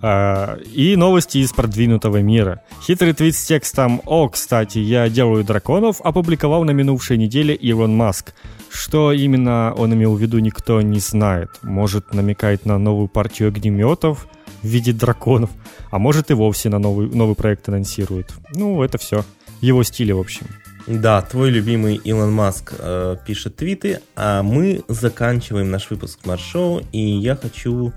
А, 0.01 0.57
и 0.75 0.97
новости 0.97 1.39
из 1.39 1.53
продвинутого 1.53 2.23
мира. 2.23 2.63
Хитрый 2.83 3.13
твит 3.13 3.37
с 3.37 3.45
текстом 3.45 4.01
«О, 4.07 4.29
кстати, 4.29 4.79
я 4.79 5.09
делаю 5.09 5.45
драконов» 5.45 6.01
опубликовал 6.01 6.65
на 6.65 6.71
минувшей 6.71 7.19
неделе 7.19 7.55
Илон 7.55 7.95
Маск. 7.95 8.33
Что 8.71 9.13
именно 9.13 9.75
он 9.77 9.93
имел 9.95 10.15
в 10.15 10.21
виду, 10.21 10.39
никто 10.39 10.81
не 10.81 10.99
знает. 10.99 11.51
Может, 11.63 12.15
намекает 12.15 12.65
на 12.65 12.79
новую 12.79 13.09
партию 13.09 13.49
огнеметов 13.49 14.27
в 14.62 14.66
виде 14.66 14.92
драконов– 14.92 15.51
а 15.90 15.99
может 15.99 16.31
и 16.31 16.35
вовсе 16.35 16.69
на 16.69 16.79
новый, 16.79 17.09
новый 17.09 17.35
проект 17.35 17.69
анонсирует. 17.69 18.33
Ну, 18.55 18.83
это 18.83 18.99
все. 18.99 19.25
Его 19.61 19.83
стиле, 19.83 20.14
в 20.14 20.21
общем. 20.21 20.47
Да, 20.87 21.23
твой 21.23 21.51
любимый 21.51 21.97
Илон 21.97 22.33
Маск 22.33 22.75
э, 22.79 23.16
пишет 23.27 23.57
твиты, 23.57 24.01
а 24.14 24.42
мы 24.42 24.83
заканчиваем 24.88 25.71
наш 25.71 25.90
выпуск 25.90 26.21
Маршоу, 26.27 26.83
и 26.92 27.01
я 27.01 27.35
хочу 27.35 27.92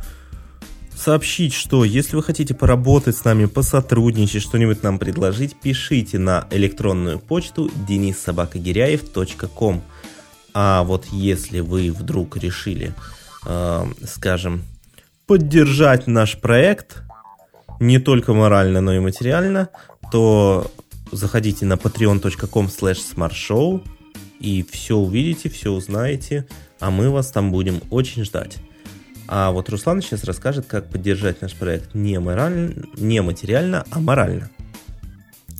сообщить, 0.96 1.54
что 1.54 1.84
если 1.84 2.16
вы 2.16 2.24
хотите 2.24 2.56
поработать 2.56 3.16
с 3.16 3.24
нами, 3.24 3.46
посотрудничать, 3.46 4.42
что-нибудь 4.42 4.82
нам 4.82 4.98
предложить, 4.98 5.56
пишите 5.60 6.18
на 6.18 6.48
электронную 6.52 7.20
почту 7.20 7.70
denissobakagиряев.com. 7.88 9.84
А 10.54 10.84
вот 10.84 11.06
если 11.12 11.60
вы 11.60 11.92
вдруг 11.92 12.38
решили, 12.38 12.96
э, 13.46 13.86
скажем, 14.08 14.64
поддержать 15.30 16.08
наш 16.08 16.40
проект, 16.40 17.04
не 17.80 18.00
только 18.00 18.34
морально, 18.34 18.82
но 18.82 18.96
и 18.96 19.00
материально, 19.00 19.70
то 20.12 20.72
заходите 21.12 21.68
на 21.68 21.74
patreon.com 21.74 22.66
smartshow 22.66 23.88
и 24.40 24.66
все 24.72 24.96
увидите, 24.96 25.50
все 25.50 25.70
узнаете, 25.70 26.48
а 26.80 26.90
мы 26.90 27.12
вас 27.12 27.30
там 27.30 27.52
будем 27.52 27.80
очень 27.92 28.26
ждать. 28.26 28.58
А 29.28 29.52
вот 29.52 29.70
Руслан 29.70 30.02
сейчас 30.02 30.24
расскажет, 30.24 30.66
как 30.66 30.90
поддержать 30.90 31.44
наш 31.44 31.54
проект 31.54 31.94
не, 31.94 32.20
морально, 32.20 32.88
не 32.98 33.22
материально, 33.22 33.86
а 33.92 34.00
морально. 34.00 34.50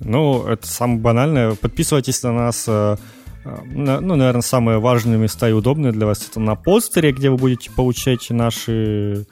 Ну, 0.00 0.48
это 0.48 0.66
самое 0.66 0.98
банальное. 0.98 1.54
Подписывайтесь 1.54 2.20
на 2.24 2.32
нас 2.32 2.64
э, 2.66 2.96
э, 3.44 3.58
ну, 3.72 4.16
наверное, 4.16 4.42
самые 4.42 4.80
важные 4.80 5.16
места 5.16 5.48
и 5.48 5.52
удобные 5.52 5.92
для 5.92 6.06
вас 6.06 6.26
это 6.28 6.40
на 6.40 6.56
постере, 6.56 7.12
где 7.12 7.30
вы 7.30 7.36
будете 7.36 7.70
получать 7.70 8.30
наши 8.30 9.26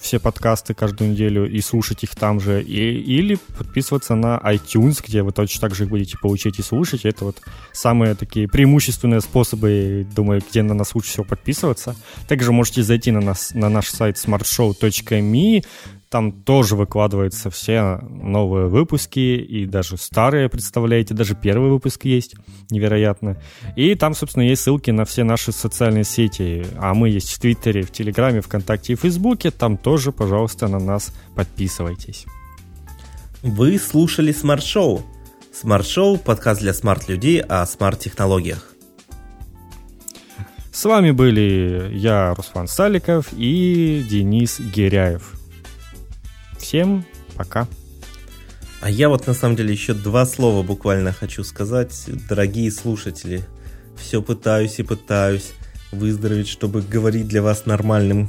все 0.00 0.18
подкасты 0.18 0.74
каждую 0.74 1.10
неделю 1.10 1.50
и 1.50 1.60
слушать 1.60 2.04
их 2.04 2.14
там 2.14 2.40
же, 2.40 2.62
и, 2.62 3.00
или 3.00 3.38
подписываться 3.56 4.14
на 4.14 4.40
iTunes, 4.44 5.02
где 5.06 5.22
вы 5.22 5.32
точно 5.32 5.60
так 5.60 5.74
же 5.74 5.84
их 5.84 5.90
будете 5.90 6.16
получать 6.18 6.58
и 6.58 6.62
слушать. 6.62 7.04
Это 7.04 7.24
вот 7.24 7.40
самые 7.72 8.14
такие 8.14 8.48
преимущественные 8.48 9.20
способы, 9.20 10.06
думаю, 10.14 10.42
где 10.48 10.62
на 10.62 10.74
нас 10.74 10.94
лучше 10.94 11.10
всего 11.10 11.24
подписываться. 11.24 11.96
Также 12.26 12.52
можете 12.52 12.82
зайти 12.82 13.10
на, 13.10 13.20
нас, 13.20 13.52
на 13.54 13.68
наш 13.68 13.88
сайт 13.88 14.16
smartshow.me, 14.16 15.64
там 16.10 16.32
тоже 16.32 16.74
выкладываются 16.74 17.50
все 17.50 17.98
новые 18.02 18.68
выпуски, 18.68 19.18
и 19.18 19.66
даже 19.66 19.96
старые, 19.96 20.48
представляете, 20.48 21.14
даже 21.14 21.34
первый 21.34 21.70
выпуск 21.70 22.04
есть, 22.04 22.34
невероятно. 22.70 23.36
И 23.76 23.94
там, 23.94 24.14
собственно, 24.14 24.44
есть 24.44 24.62
ссылки 24.62 24.90
на 24.90 25.04
все 25.04 25.24
наши 25.24 25.52
социальные 25.52 26.04
сети. 26.04 26.66
А 26.78 26.94
мы 26.94 27.10
есть 27.10 27.32
в 27.32 27.38
Твиттере, 27.38 27.82
в 27.82 27.92
Телеграме, 27.92 28.40
ВКонтакте 28.40 28.94
и 28.94 28.96
Фейсбуке. 28.96 29.50
Там 29.50 29.76
тоже, 29.76 30.12
пожалуйста, 30.12 30.68
на 30.68 30.78
нас 30.78 31.12
подписывайтесь. 31.34 32.24
Вы 33.42 33.78
слушали 33.78 34.32
Смарт 34.32 34.64
Шоу. 34.64 35.02
Смарт 35.52 35.86
Шоу– 35.86 36.16
подкаст 36.18 36.60
для 36.60 36.72
смарт-людей 36.72 37.40
о 37.40 37.66
смарт-технологиях. 37.66 38.64
С 40.72 40.84
вами 40.84 41.10
были 41.10 41.90
я, 41.92 42.34
Руслан 42.34 42.68
Саликов 42.68 43.32
и 43.32 44.06
Денис 44.08 44.60
Геряев. 44.60 45.37
Всем 46.68 47.02
пока. 47.34 47.66
А 48.82 48.90
я 48.90 49.08
вот 49.08 49.26
на 49.26 49.32
самом 49.32 49.56
деле 49.56 49.72
еще 49.72 49.94
два 49.94 50.26
слова 50.26 50.62
буквально 50.62 51.12
хочу 51.12 51.42
сказать, 51.42 52.04
дорогие 52.28 52.70
слушатели. 52.70 53.42
Все 53.96 54.20
пытаюсь 54.20 54.78
и 54.78 54.82
пытаюсь 54.82 55.52
выздороветь, 55.92 56.46
чтобы 56.46 56.82
говорить 56.82 57.26
для 57.26 57.40
вас 57.40 57.64
нормальным 57.64 58.28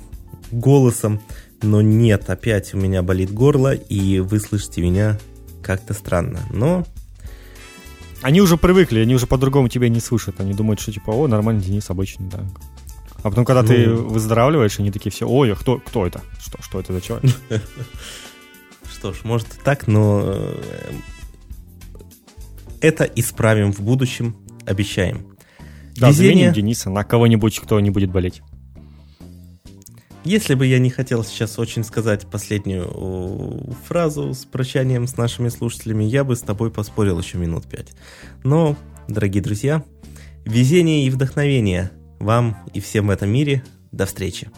голосом, 0.52 1.20
но 1.62 1.82
нет, 1.82 2.30
опять 2.30 2.74
у 2.74 2.78
меня 2.78 3.04
болит 3.04 3.30
горло, 3.34 3.74
и 3.74 4.20
вы 4.22 4.40
слышите 4.40 4.84
меня 4.84 5.20
как-то 5.62 5.94
странно. 5.94 6.40
Но 6.50 6.88
они 8.22 8.40
уже 8.40 8.56
привыкли, 8.56 9.02
они 9.02 9.16
уже 9.16 9.28
по-другому 9.28 9.68
тебя 9.68 9.90
не 9.90 10.00
слышат. 10.00 10.40
Они 10.40 10.54
думают, 10.54 10.80
что 10.80 10.94
типа, 10.94 11.12
о, 11.12 11.28
нормальный 11.28 11.62
Денис 11.62 11.90
обычный, 11.90 12.30
да. 12.30 12.46
А 13.18 13.24
потом, 13.32 13.44
когда 13.44 13.64
ну... 13.64 13.68
ты 13.68 13.90
выздоравливаешь, 13.90 14.80
они 14.80 14.92
такие 14.92 15.12
все, 15.12 15.28
ой, 15.28 15.52
а 15.52 15.56
кто, 15.58 15.80
кто 15.80 16.08
это? 16.08 16.22
Что, 16.40 16.62
что 16.62 16.80
это 16.80 16.94
за 16.94 17.02
человек? 17.02 17.36
Что 19.00 19.14
ж, 19.14 19.24
может 19.24 19.48
и 19.48 19.64
так, 19.64 19.88
но 19.88 20.22
э, 20.26 20.62
это 22.82 23.06
исправим 23.06 23.72
в 23.72 23.80
будущем, 23.80 24.36
обещаем. 24.66 25.38
Да, 25.96 26.10
Везение... 26.10 26.52
Дениса 26.52 26.90
на 26.90 27.06
кого-нибудь, 27.06 27.58
кто 27.62 27.80
не 27.80 27.92
будет 27.92 28.12
болеть. 28.12 28.42
Если 30.26 30.54
бы 30.54 30.66
я 30.66 30.80
не 30.80 30.90
хотел 30.90 31.24
сейчас 31.24 31.58
очень 31.60 31.86
сказать 31.86 32.28
последнюю 32.30 33.74
фразу 33.88 34.34
с 34.34 34.44
прощанием 34.44 35.08
с 35.08 35.16
нашими 35.16 35.48
слушателями, 35.48 36.04
я 36.04 36.26
бы 36.26 36.36
с 36.36 36.42
тобой 36.42 36.70
поспорил 36.70 37.18
еще 37.20 37.38
минут 37.38 37.68
пять. 37.68 37.94
Но, 38.44 38.76
дорогие 39.08 39.42
друзья, 39.42 39.86
везение 40.44 41.08
и 41.08 41.10
вдохновение 41.10 41.92
вам 42.20 42.58
и 42.74 42.82
всем 42.82 43.08
в 43.08 43.12
этом 43.12 43.30
мире. 43.30 43.64
До 43.94 44.06
встречи. 44.06 44.50